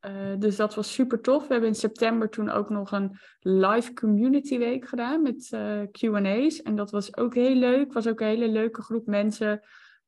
Uh, 0.07 0.39
dus 0.39 0.57
dat 0.57 0.75
was 0.75 0.93
super 0.93 1.21
tof. 1.21 1.43
We 1.47 1.53
hebben 1.53 1.69
in 1.69 1.75
september 1.75 2.29
toen 2.29 2.51
ook 2.51 2.69
nog 2.69 2.93
een 2.93 3.19
live 3.41 3.93
community 3.93 4.59
week 4.59 4.89
gedaan 4.89 5.23
met 5.23 5.49
QA's. 5.91 6.63
En 6.63 6.77
dat 6.77 6.91
was 6.91 7.17
ook 7.17 7.35
heel 7.35 7.55
leuk. 7.55 7.93
Was 7.93 8.07
ook 8.07 8.21
een 8.21 8.27
hele 8.27 8.49
leuke 8.49 8.83
groep 8.83 9.07
mensen. 9.07 9.61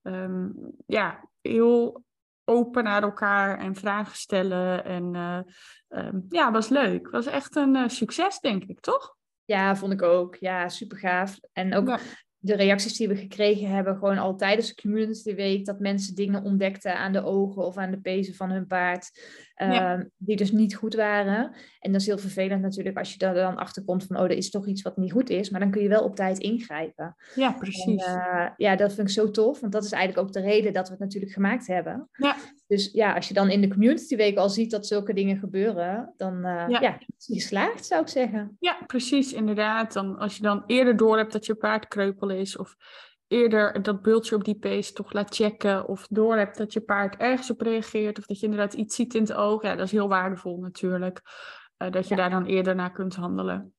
Um, 0.03 0.55
ja, 0.87 1.29
heel 1.41 2.05
open 2.45 2.85
naar 2.85 3.03
elkaar 3.03 3.59
en 3.59 3.75
vragen 3.75 4.17
stellen. 4.17 4.85
En 4.85 5.15
uh, 5.89 6.09
ja, 6.29 6.51
was 6.51 6.69
leuk. 6.69 7.11
Was 7.11 7.27
echt 7.27 7.57
een 7.57 7.75
uh, 7.75 7.89
succes, 7.89 8.39
denk 8.39 8.65
ik, 8.65 8.81
toch? 8.81 9.17
Ja, 9.45 9.77
vond 9.77 9.93
ik 9.93 10.03
ook. 10.03 10.37
Ja, 10.37 10.69
super 10.69 10.99
gaaf. 10.99 11.39
En 11.53 11.75
ook 11.75 11.99
de 12.45 12.57
reacties 12.57 12.97
die 12.97 13.09
we 13.09 13.17
gekregen 13.17 13.69
hebben, 13.69 13.97
gewoon 13.97 14.19
al 14.19 14.37
tijdens 14.37 14.69
de 14.69 14.83
Community 14.83 15.35
Week, 15.35 15.65
dat 15.65 15.79
mensen 15.79 16.15
dingen 16.15 16.43
ontdekten 16.43 16.97
aan 16.97 17.13
de 17.13 17.25
ogen 17.25 17.65
of 17.65 17.77
aan 17.77 17.91
de 17.91 18.01
pezen 18.01 18.35
van 18.35 18.51
hun 18.51 18.67
paard, 18.67 19.11
ehm, 19.55 20.05
die 20.17 20.37
dus 20.37 20.53
niet 20.53 20.75
goed 20.75 20.95
waren. 20.95 21.55
En 21.81 21.93
dat 21.93 22.01
is 22.01 22.07
heel 22.07 22.19
vervelend 22.19 22.63
natuurlijk 22.63 22.99
als 22.99 23.13
je 23.13 23.19
daar 23.19 23.35
dan 23.35 23.57
achter 23.57 23.85
komt 23.85 24.05
van, 24.05 24.17
oh, 24.17 24.25
er 24.25 24.31
is 24.31 24.51
toch 24.51 24.67
iets 24.67 24.83
wat 24.83 24.97
niet 24.97 25.13
goed 25.13 25.31
is, 25.31 25.51
maar 25.51 25.61
dan 25.61 25.71
kun 25.71 25.83
je 25.83 25.89
wel 25.89 26.05
op 26.05 26.17
tijd 26.17 26.39
ingrijpen. 26.39 27.17
Ja, 27.35 27.53
precies. 27.53 28.05
En, 28.05 28.15
uh, 28.15 28.49
ja, 28.57 28.77
dat 28.77 28.95
vind 28.95 29.09
ik 29.09 29.15
zo 29.15 29.31
tof, 29.31 29.61
want 29.61 29.73
dat 29.73 29.85
is 29.85 29.93
eigenlijk 29.93 30.27
ook 30.27 30.33
de 30.33 30.41
reden 30.41 30.73
dat 30.73 30.87
we 30.87 30.93
het 30.93 31.03
natuurlijk 31.03 31.33
gemaakt 31.33 31.67
hebben. 31.67 32.09
Ja. 32.13 32.37
Dus 32.73 32.91
ja, 32.93 33.15
als 33.15 33.29
je 33.29 33.35
dan 33.35 33.51
in 33.51 33.61
de 33.61 33.69
Community 33.69 34.17
Week 34.17 34.37
al 34.37 34.49
ziet 34.49 34.71
dat 34.71 34.87
zulke 34.87 35.13
dingen 35.13 35.39
gebeuren, 35.39 36.15
dan 36.17 36.35
uh, 36.37 36.65
ja. 36.69 36.81
ja, 36.81 36.99
is 36.99 37.27
je 37.27 37.35
geslaagd, 37.35 37.87
zou 37.87 38.03
ik 38.03 38.09
zeggen. 38.09 38.57
Ja, 38.61 38.79
precies, 38.87 39.33
inderdaad. 39.33 39.93
Dan, 39.93 40.19
als 40.19 40.37
je 40.37 40.43
dan 40.43 40.63
eerder 40.67 40.97
door 40.97 41.17
hebt 41.17 41.33
dat 41.33 41.47
je 41.47 41.55
paard 41.55 41.89
kreupel 41.89 42.31
is. 42.31 42.57
Of 42.57 42.77
eerder 43.29 43.83
dat 43.83 44.03
bultje 44.03 44.35
op 44.35 44.45
die 44.45 44.59
pace 44.59 44.93
toch 44.93 45.13
laat 45.13 45.35
checken. 45.35 45.89
Of 45.89 46.07
door 46.11 46.37
hebt 46.37 46.57
dat 46.57 46.73
je 46.73 46.81
paard 46.81 47.17
ergens 47.17 47.51
op 47.51 47.61
reageert. 47.61 48.19
Of 48.19 48.27
dat 48.27 48.41
je 48.41 48.47
inderdaad 48.47 48.75
iets 48.75 48.95
ziet 48.95 49.15
in 49.15 49.23
het 49.23 49.33
oog. 49.33 49.63
Ja, 49.63 49.75
dat 49.75 49.87
is 49.87 49.93
heel 49.93 50.09
waardevol 50.09 50.59
natuurlijk. 50.61 51.21
Uh, 51.79 51.91
dat 51.91 52.09
je 52.09 52.17
daar 52.17 52.31
dan 52.31 52.45
eerder 52.45 52.75
naar 52.75 52.93
kunt 52.93 53.15
handelen. 53.15 53.75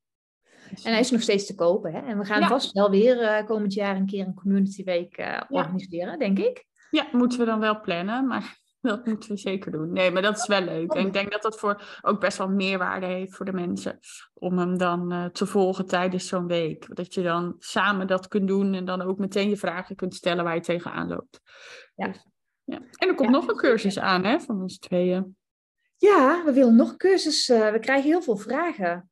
En 0.84 0.91
hij 0.91 0.99
is 0.99 1.12
nog 1.12 1.21
steeds 1.21 1.45
te 1.45 1.56
kopen. 1.56 1.93
Hè? 1.93 1.99
En 1.99 2.17
we 2.17 2.25
gaan 2.25 2.47
vast 2.47 2.71
wel 2.71 2.89
weer 2.89 3.21
uh, 3.21 3.45
komend 3.45 3.73
jaar 3.73 3.95
een 3.95 4.06
keer 4.06 4.25
een 4.25 4.34
community 4.34 4.84
week 4.84 5.43
organiseren, 5.49 6.19
denk 6.19 6.39
ik. 6.39 6.65
Ja, 6.91 7.08
moeten 7.12 7.39
we 7.39 7.45
dan 7.45 7.60
wel 7.60 7.82
plannen. 7.82 8.27
Maar 8.27 8.62
dat 8.89 9.06
moeten 9.06 9.30
we 9.30 9.38
zeker 9.38 9.72
doen. 9.72 9.91
Nee, 9.91 10.12
maar 10.12 10.22
dat 10.22 10.38
is 10.38 10.48
wel 10.48 10.62
leuk. 10.62 10.93
En 10.93 11.06
ik 11.06 11.13
denk 11.13 11.32
dat 11.32 11.41
dat 11.41 11.60
voor 11.60 12.00
ook 12.02 12.19
best 12.19 12.38
wel 12.38 12.50
meerwaarde 12.50 13.06
heeft 13.06 13.36
voor 13.36 13.46
de 13.46 13.54
mensen. 13.54 14.00
Om 14.34 14.58
hem 14.58 14.78
dan 14.78 15.13
uh, 15.13 15.26
te 15.26 15.46
volgen 15.46 15.86
tijdens 15.86 16.28
zo'n 16.28 16.48
week. 16.48 16.96
Dat 16.96 17.13
je 17.13 17.22
dan 17.22 17.56
samen 17.60 18.08
dat 18.08 18.28
kunt 18.28 18.48
doen 18.48 18.74
en 18.74 18.86
dan 18.86 19.02
ook 19.02 19.17
meteen 19.17 19.50
je 19.50 19.58
vragen 19.58 19.96
kunt 19.96 20.15
stellen 20.15 20.43
waar 20.43 20.56
je 20.56 20.62
tegenaan 20.62 21.08
loopt. 21.08 21.41
Ja. 21.96 22.08
Dus, 22.08 22.28
ja. 22.63 22.82
En 22.96 23.08
er 23.08 23.15
komt 23.15 23.30
nog 23.30 23.48
een 23.48 23.56
cursus 23.56 24.00
aan 24.00 24.24
hè, 24.24 24.39
van 24.39 24.62
ons 24.62 24.78
tweeën. 24.78 25.36
Ja, 25.98 26.43
we 26.46 26.54
willen 26.54 26.76
nog 26.76 26.89
een 26.89 26.98
cursus. 26.98 27.50
Uh, 27.50 27.72
we 27.72 27.80
krijgen 27.80 28.10
heel 28.10 28.22
veel 28.22 28.38
vragen. 28.38 29.10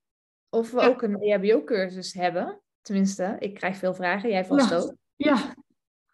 Of 0.50 0.72
we 0.72 0.80
ook 0.80 1.02
een 1.02 1.22
EHBO-cursus 1.22 2.14
hebben. 2.14 2.62
Tenminste, 2.82 3.36
ik 3.40 3.54
krijg 3.54 3.78
veel 3.78 3.94
vragen. 3.94 4.30
Jij 4.30 4.46
vast 4.46 4.74
ook. 4.74 4.96
Ja. 5.16 5.56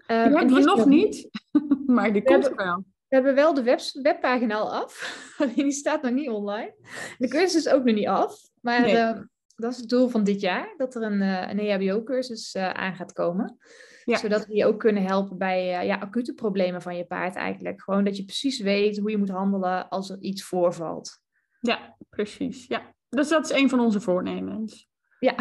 Um, 0.08 0.28
die 0.28 0.38
hebben 0.38 0.54
we 0.54 0.64
nog 0.64 0.86
niet, 0.86 1.30
maar 1.86 2.14
die 2.14 2.24
komt 2.24 2.46
er 2.46 2.56
wel. 2.56 2.84
We 3.08 3.16
hebben 3.16 3.36
wel 3.36 3.54
de 3.54 3.64
web, 3.64 3.80
webpagina 4.02 4.56
al 4.56 4.74
af, 4.74 4.94
alleen 5.38 5.54
die 5.56 5.72
staat 5.72 6.02
nog 6.02 6.12
niet 6.12 6.30
online. 6.30 6.76
De 7.18 7.28
cursus 7.28 7.66
is 7.66 7.70
ook 7.70 7.84
nog 7.84 7.96
niet 7.96 8.08
af, 8.08 8.42
maar 8.62 8.86
eh, 8.86 9.22
dat 9.56 9.72
is 9.72 9.78
het 9.78 9.90
doel 9.90 10.08
van 10.08 10.24
dit 10.24 10.42
jaar, 10.42 10.74
dat 10.78 10.96
er 10.96 11.02
een, 11.02 11.22
uh, 11.22 11.50
een 11.50 11.60
EHBO-cursus 11.60 12.56
uh, 12.56 12.70
aan 12.70 12.96
gaat 12.96 13.14
komen. 13.14 13.58
Zodat 14.06 14.46
we 14.46 14.56
je 14.56 14.66
ook 14.66 14.80
kunnen 14.80 15.04
helpen 15.04 15.38
bij 15.38 15.86
ja, 15.86 15.96
acute 15.96 16.34
problemen 16.34 16.82
van 16.82 16.98
je 16.98 17.06
paard 17.06 17.36
eigenlijk. 17.36 17.82
Gewoon 17.82 18.04
dat 18.04 18.18
je 18.18 18.26
precies 18.26 18.60
weet 18.60 18.98
hoe 18.98 19.12
je 19.12 19.18
moet 19.18 19.30
handelen 19.30 19.90
als 19.90 20.10
er 20.10 20.20
iets 20.20 20.44
voorvalt. 20.44 21.20
Ja, 21.60 21.98
precies. 22.10 22.68
Ja. 22.68 22.94
Dus 23.10 23.28
dat 23.28 23.52
is 23.52 23.58
een 23.58 23.70
van 23.70 23.80
onze 23.80 24.02
voornemens. 24.02 24.90
Ja. 25.20 25.36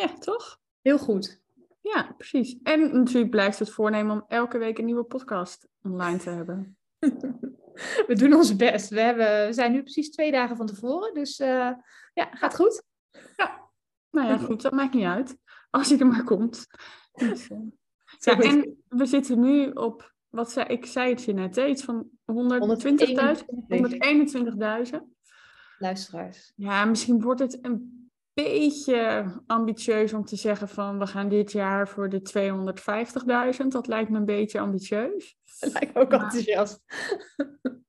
ja, 0.00 0.14
toch? 0.18 0.58
Heel 0.80 0.98
goed. 0.98 1.40
Ja, 1.94 2.14
precies. 2.16 2.56
En 2.62 2.96
natuurlijk 2.96 3.30
blijft 3.30 3.58
het 3.58 3.70
voornemen 3.70 4.12
om 4.12 4.24
elke 4.28 4.58
week 4.58 4.78
een 4.78 4.84
nieuwe 4.84 5.04
podcast 5.04 5.68
online 5.82 6.18
te 6.18 6.30
hebben. 6.30 6.76
We 8.06 8.14
doen 8.14 8.34
ons 8.34 8.56
best. 8.56 8.88
We, 8.88 9.00
hebben, 9.00 9.46
we 9.46 9.52
zijn 9.52 9.72
nu 9.72 9.82
precies 9.82 10.10
twee 10.10 10.30
dagen 10.30 10.56
van 10.56 10.66
tevoren, 10.66 11.14
dus 11.14 11.40
uh, 11.40 11.72
ja, 12.14 12.28
gaat 12.30 12.56
goed. 12.56 12.82
Ja, 13.36 13.70
nou 14.10 14.28
ja, 14.28 14.38
goed, 14.38 14.62
dat 14.62 14.72
maakt 14.72 14.94
niet 14.94 15.04
uit. 15.04 15.36
Als 15.70 15.88
hij 15.88 15.98
er 15.98 16.06
maar 16.06 16.24
komt. 16.24 16.66
Dus, 17.12 17.48
uh, 17.48 17.58
ja, 18.18 18.38
en 18.38 18.82
we 18.88 19.06
zitten 19.06 19.40
nu 19.40 19.70
op, 19.70 20.14
wat 20.28 20.50
zei, 20.50 20.66
ik 20.66 20.86
zei 20.86 21.10
het 21.10 21.24
je 21.24 21.32
net, 21.32 21.56
iets 21.56 21.84
van 21.84 22.08
120.000, 22.32 22.36
121.000 24.88 24.98
luisteraars. 25.78 26.52
Ja, 26.56 26.84
misschien 26.84 27.20
wordt 27.20 27.40
het 27.40 27.58
een 27.64 27.95
beetje 28.42 29.24
ambitieus 29.46 30.12
om 30.12 30.24
te 30.24 30.36
zeggen 30.36 30.68
van 30.68 30.98
we 30.98 31.06
gaan 31.06 31.28
dit 31.28 31.52
jaar 31.52 31.88
voor 31.88 32.08
de 32.08 32.20
250.000. 33.60 33.66
Dat 33.68 33.86
lijkt 33.86 34.10
me 34.10 34.18
een 34.18 34.24
beetje 34.24 34.60
ambitieus. 34.60 35.36
Dat 35.60 35.72
lijkt 35.72 35.94
me 35.94 36.00
ook 36.00 36.10
Maar- 36.10 36.22
enthousiast. 36.22 36.80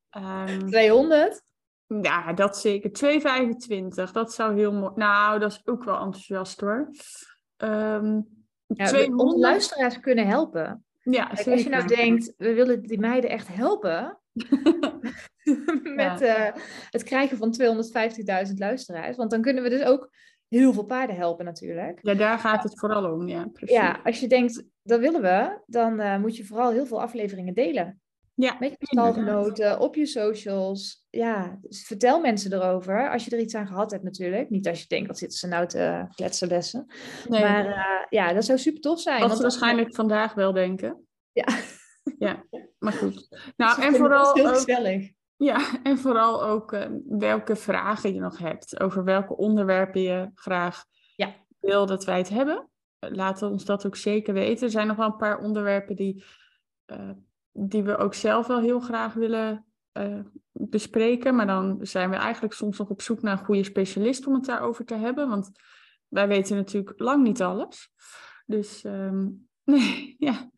Ehm, 0.10 0.60
200? 0.68 1.42
ja, 2.02 2.34
dat 2.34 2.58
zeker. 2.58 2.92
225, 2.92 4.12
dat 4.12 4.34
zou 4.34 4.56
heel 4.58 4.74
mooi. 4.74 4.92
Nou, 4.96 5.40
dat 5.40 5.52
is 5.52 5.62
ook 5.68 5.84
wel 5.84 5.96
enthousiast 6.00 6.60
hoor. 6.60 6.90
Ehm 7.58 8.06
Ja, 8.68 8.84
we- 8.86 8.90
200. 8.90 9.20
onze 9.20 9.38
luisteraars 9.40 10.00
kunnen 10.00 10.28
helpen. 10.28 10.86
Ja, 11.04 11.26
Kijk, 11.26 11.48
als 11.48 11.64
je 11.64 11.70
nou 11.70 11.88
denkt, 11.88 12.34
we 12.38 12.54
willen 12.54 12.82
die 12.82 13.00
meiden 13.00 13.30
echt 13.30 13.48
helpen 13.48 14.20
met 15.96 16.22
eh, 16.22 16.52
het 16.90 17.04
krijgen 17.04 17.38
van 17.38 17.56
250.000 18.48 18.54
luisteraars. 18.58 19.18
Want 19.18 19.32
dan 19.32 19.42
kunnen 19.42 19.64
we 19.64 19.70
dus 19.70 19.84
ook 19.84 20.10
heel 20.50 20.74
veel 20.74 20.86
paarden 20.86 21.16
helpen 21.16 21.46
natuurlijk. 21.46 22.00
Ja, 22.02 22.14
daar 22.14 22.40
gaat 22.40 22.64
het 22.64 22.80
vooral 22.80 23.12
om. 23.14 23.28
Ja, 23.28 23.48
precies. 23.54 23.76
Ja, 23.76 24.00
als 24.04 24.20
je 24.20 24.28
denkt, 24.28 24.64
dat 24.84 25.00
willen 25.00 25.22
we, 25.22 25.62
dan 25.66 26.00
eh, 26.00 26.18
moet 26.18 26.38
je 26.38 26.46
vooral 26.46 26.72
heel 26.72 26.86
veel 26.86 27.02
afleveringen 27.02 27.54
delen. 27.54 28.02
Ja, 28.34 28.56
Met 28.60 28.76
je 28.80 28.86
stalgenoten, 28.86 29.80
op 29.80 29.96
je 29.96 30.06
socials. 30.06 31.06
Ja, 31.10 31.58
dus 31.62 31.86
vertel 31.86 32.20
mensen 32.22 32.54
erover. 32.54 33.10
Als 33.12 33.26
je 33.26 33.32
er 33.32 33.42
iets 33.42 33.56
aan 33.56 33.68
gehad 33.68 33.92
hebt 33.92 34.04
natuurlijk. 34.04 34.50
Niet 34.50 34.68
als 34.68 34.82
je 34.82 34.88
denkt, 34.88 35.08
wat 35.08 35.18
zitten 35.18 35.38
ze 35.38 35.48
nou 35.48 35.68
te 35.68 36.06
kletsen 36.16 36.48
bessen. 36.48 36.86
Nee, 37.28 37.42
Maar 37.42 37.66
eh, 37.66 38.06
ja, 38.10 38.34
dat 38.34 38.46
zou 38.46 38.58
super 38.58 38.82
tof 38.82 39.00
zijn. 39.00 39.20
wat 39.20 39.28
want 39.28 39.38
ze 39.38 39.42
waarschijnlijk 39.42 39.96
vandaag 39.96 40.34
wel 40.34 40.54
denken. 40.54 41.08
Ja. 41.32 41.46
Ja, 42.18 42.46
maar 42.80 42.94
goed. 42.94 43.28
Nou, 43.58 43.82
en 43.86 43.96
vooral 43.96 44.34
heel 44.34 44.48
ook, 44.48 44.56
gezellig. 44.56 45.12
Ja, 45.38 45.60
en 45.84 45.98
vooral 45.98 46.44
ook 46.44 46.72
eh, 46.72 46.90
welke 47.08 47.56
vragen 47.56 48.14
je 48.14 48.20
nog 48.20 48.38
hebt. 48.38 48.80
Over 48.80 49.04
welke 49.04 49.36
onderwerpen 49.38 50.02
je 50.02 50.32
graag 50.36 50.86
Ja. 51.16 51.34
wil 51.60 51.86
dat 51.86 52.06
wij 52.06 52.18
het 52.18 52.30
hebben. 52.30 52.70
Eh, 53.00 53.12
Laat 53.12 53.42
ons 53.42 53.66
dat 53.66 53.86
ook 53.86 53.96
zeker 53.96 54.34
weten. 54.34 54.66
Er 54.66 54.72
zijn 54.72 54.88
nog 54.88 54.98
wel 54.98 55.06
een 55.06 55.16
paar 55.16 55.40
onderwerpen 55.40 55.96
die, 55.96 56.24
eh, 56.86 57.10
die 57.52 57.84
we 57.84 57.98
ook 57.98 58.14
zelf 58.14 58.48
wel 58.48 58.60
heel 58.60 58.80
graag 58.80 59.14
willen 59.14 59.66
eh, 59.92 60.20
bespreken. 60.52 61.36
Maar 61.36 61.48
dan 61.48 61.78
zijn 61.82 62.10
we 62.10 62.16
eigenlijk 62.16 62.54
soms 62.54 62.78
nog 62.78 62.90
op 62.90 63.02
zoek 63.02 63.22
naar 63.22 63.40
een 63.40 63.46
goede 63.46 63.64
specialist 63.64 64.28
om 64.28 64.34
het 64.34 64.46
daarover 64.46 64.86
te 64.86 64.96
hebben. 64.96 65.30
Want 65.30 65.52
wij 66.08 66.28
weten 66.28 66.56
natuurlijk 66.56 67.00
lang 67.00 67.24
niet 67.24 67.42
alles. 67.42 67.92
Dus 68.46 68.84
ehm, 68.84 69.28
nee, 69.64 70.16
ja. 70.20 70.50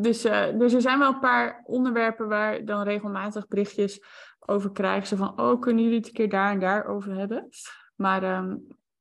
Dus, 0.00 0.24
eh, 0.24 0.58
dus 0.58 0.72
er 0.72 0.80
zijn 0.80 0.98
wel 0.98 1.12
een 1.12 1.20
paar 1.20 1.62
onderwerpen 1.64 2.28
waar 2.28 2.64
dan 2.64 2.82
regelmatig 2.82 3.48
berichtjes 3.48 4.04
over 4.38 4.72
krijg. 4.72 5.06
Zo 5.06 5.16
van, 5.16 5.40
oh, 5.40 5.60
kunnen 5.60 5.82
jullie 5.82 5.98
het 5.98 6.06
een 6.06 6.12
keer 6.12 6.28
daar 6.28 6.52
en 6.52 6.60
daar 6.60 6.84
over 6.86 7.14
hebben? 7.14 7.48
Maar 7.96 8.22
ehm, 8.22 8.56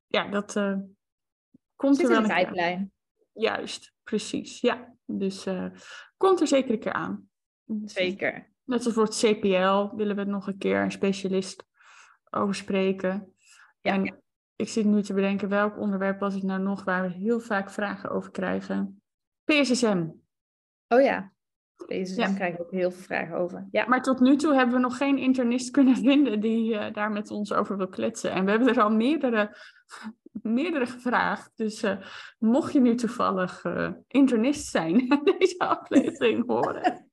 ja, 0.08 0.27
dat 0.27 0.56
eh, 0.56 0.77
komt 1.75 1.95
Zit 1.95 2.10
er 2.10 2.12
in 2.15 2.17
wel 2.17 2.27
de 2.27 2.34
een 2.34 2.38
keer 2.38 2.47
aan. 2.47 2.54
tijdlijn. 2.54 2.91
Juist, 3.34 3.93
precies. 4.04 4.62
Ja, 4.62 4.93
dus 5.06 5.45
eh, 5.45 5.65
komt 6.17 6.41
er 6.41 6.47
zeker 6.47 6.71
een 6.71 6.80
keer 6.80 6.93
aan. 6.93 7.30
Dus, 7.63 7.93
Zeker. 7.93 8.49
Net 8.63 8.86
als 8.86 8.93
voor 8.93 9.04
het 9.04 9.15
CPL 9.17 9.95
willen 9.95 10.15
we 10.15 10.23
nog 10.23 10.47
een 10.47 10.58
keer 10.58 10.82
een 10.82 10.91
specialist 10.91 11.63
over 12.30 12.56
spreken. 12.56 13.34
Ja. 13.82 13.93
En 13.93 14.23
ik 14.56 14.69
zit 14.69 14.86
nu 14.86 15.01
te 15.01 15.13
bedenken 15.13 15.49
welk 15.49 15.77
onderwerp 15.77 16.19
was 16.19 16.34
het 16.34 16.43
nou 16.43 16.62
nog 16.62 16.84
waar 16.84 17.01
we 17.01 17.13
heel 17.13 17.39
vaak 17.39 17.69
vragen 17.69 18.10
over 18.10 18.32
krijgen. 18.32 19.01
PSSM. 19.43 20.08
Oh 20.93 21.01
ja. 21.01 21.32
Deze 21.88 22.15
Ja. 22.15 22.25
dan 22.25 22.36
krijg 22.36 22.54
ik 22.54 22.62
ook 22.62 22.71
heel 22.71 22.91
veel 22.91 23.04
vragen 23.04 23.38
over. 23.38 23.67
Ja. 23.71 23.86
Maar 23.88 24.01
tot 24.01 24.19
nu 24.19 24.36
toe 24.36 24.54
hebben 24.54 24.75
we 24.75 24.82
nog 24.82 24.97
geen 24.97 25.17
internist 25.17 25.71
kunnen 25.71 25.95
vinden 26.08 26.39
die 26.39 26.77
eh, 26.77 26.93
daar 26.93 27.12
met 27.12 27.32
ons 27.32 27.54
over 27.54 27.77
wil 27.77 27.88
kletsen. 27.88 28.32
En 28.32 28.45
we 28.45 28.49
hebben 28.51 28.67
er 28.69 28.82
al 28.82 28.91
meerdere, 28.91 29.58
meerdere 30.58 30.86
gevraagd. 30.86 31.51
Dus 31.56 31.84
eh, 31.84 31.97
mocht 32.39 32.73
je 32.73 32.80
nu 32.80 32.95
toevallig 32.95 33.63
eh, 33.63 33.89
internist 34.08 34.67
zijn 34.67 34.99
en 35.10 35.21
deze 35.38 35.60
aflevering 35.60 36.47
horen. 36.47 37.10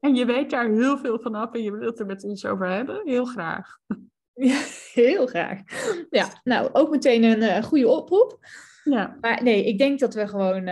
En 0.00 0.14
je 0.14 0.24
weet 0.24 0.50
daar 0.50 0.68
heel 0.68 0.98
veel 0.98 1.20
van 1.20 1.34
af 1.34 1.52
en 1.52 1.62
je 1.62 1.72
wilt 1.76 2.00
er 2.00 2.06
met 2.06 2.24
ons 2.24 2.44
over 2.44 2.68
hebben, 2.68 3.00
heel 3.04 3.24
graag. 3.24 3.78
Ja, 4.34 4.60
heel 4.92 5.26
graag. 5.26 5.60
Ja, 6.10 6.28
nou, 6.44 6.68
ook 6.72 6.90
meteen 6.90 7.42
een 7.42 7.62
goede 7.62 7.88
oproep. 7.88 8.38
Ja, 8.84 9.16
Maar 9.20 9.42
nee, 9.42 9.64
ik 9.64 9.78
denk 9.78 9.98
dat 9.98 10.14
we 10.14 10.28
gewoon 10.28 10.68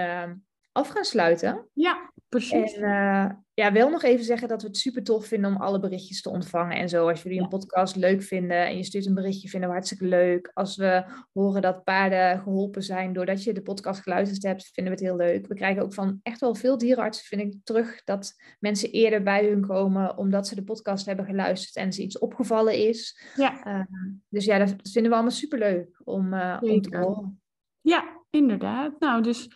af 0.73 0.89
gaan 0.89 1.05
sluiten. 1.05 1.69
ja 1.73 2.13
precies. 2.29 2.75
En 2.75 2.83
eh, 2.83 3.31
ja, 3.55 3.73
wel 3.73 3.91
nog 3.91 4.03
even 4.03 4.25
zeggen 4.25 4.49
dat 4.49 4.63
we 4.63 4.69
het 4.69 4.77
super 4.77 5.03
tof 5.03 5.27
vinden 5.27 5.51
om 5.51 5.57
alle 5.57 5.81
berichtjes 5.81 6.23
te 6.23 6.31
ontvangen 6.31 6.77
en 6.77 6.89
zo. 6.89 7.09
Als 7.09 7.23
jullie 7.23 7.41
een 7.41 7.49
podcast 7.49 7.97
leuk 7.97 8.23
vinden 8.23 8.67
en 8.67 8.77
je 8.77 8.85
stuurt 8.85 9.07
een 9.07 9.15
berichtje, 9.15 9.49
vinden 9.49 9.69
we 9.69 9.75
hartstikke 9.75 10.05
leuk. 10.05 10.51
Als 10.55 10.77
we 10.77 11.05
horen 11.33 11.63
dat 11.63 11.85
paarden 11.85 12.41
geholpen 12.41 12.83
zijn 12.83 13.13
doordat 13.13 13.45
je 13.45 13.53
de 13.53 13.63
podcast 13.63 14.01
geluisterd 14.01 14.43
hebt, 14.43 14.71
vinden 14.73 14.95
we 14.95 14.99
het 14.99 15.09
heel 15.09 15.27
leuk. 15.27 15.47
We 15.47 15.55
krijgen 15.55 15.83
ook 15.83 15.95
van 15.95 16.21
echt 16.23 16.41
wel 16.41 16.55
veel 16.55 16.79
dierenartsen, 16.79 17.27
vind 17.27 17.41
ik, 17.41 17.61
terug 17.65 18.05
dat 18.05 18.35
mensen 18.59 18.91
eerder 18.91 19.23
bij 19.23 19.45
hun 19.49 19.67
komen 19.67 20.17
omdat 20.17 20.49
ze 20.49 20.55
de 20.55 20.65
podcast 20.65 21.07
hebben 21.07 21.25
geluisterd 21.25 21.77
en 21.77 21.93
ze 21.93 22.03
iets 22.03 22.19
opgevallen 22.19 22.75
is. 22.89 23.21
Ja. 23.37 23.65
Eh, 23.65 23.99
dus 24.29 24.45
ja, 24.45 24.59
dat 24.59 24.75
vinden 24.83 25.11
we 25.11 25.17
allemaal 25.17 25.31
super 25.31 25.59
leuk 25.59 26.01
om, 26.05 26.33
eh, 26.33 26.57
om 26.61 26.81
te 26.81 26.97
horen. 26.97 27.41
Ja, 27.81 28.25
inderdaad. 28.31 29.01
Nou, 29.01 29.23
dus 29.23 29.49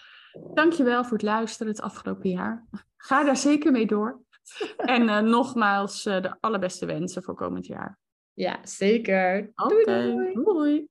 dankjewel 0.54 1.04
voor 1.04 1.12
het 1.12 1.22
luisteren 1.22 1.72
het 1.72 1.80
afgelopen 1.80 2.30
jaar. 2.30 2.66
Ga 2.96 3.24
daar 3.24 3.36
zeker 3.36 3.72
mee 3.72 3.86
door. 3.86 4.20
En 4.76 5.08
eh, 5.08 5.20
nogmaals 5.20 6.06
eh, 6.06 6.22
de 6.22 6.36
allerbeste 6.40 6.86
wensen 6.86 7.22
voor 7.22 7.34
komend 7.34 7.66
jaar. 7.66 7.98
Ja, 8.32 8.58
zeker. 8.62 9.52
Doei, 9.54 9.84
doei. 9.84 10.34
doei. 10.34 10.88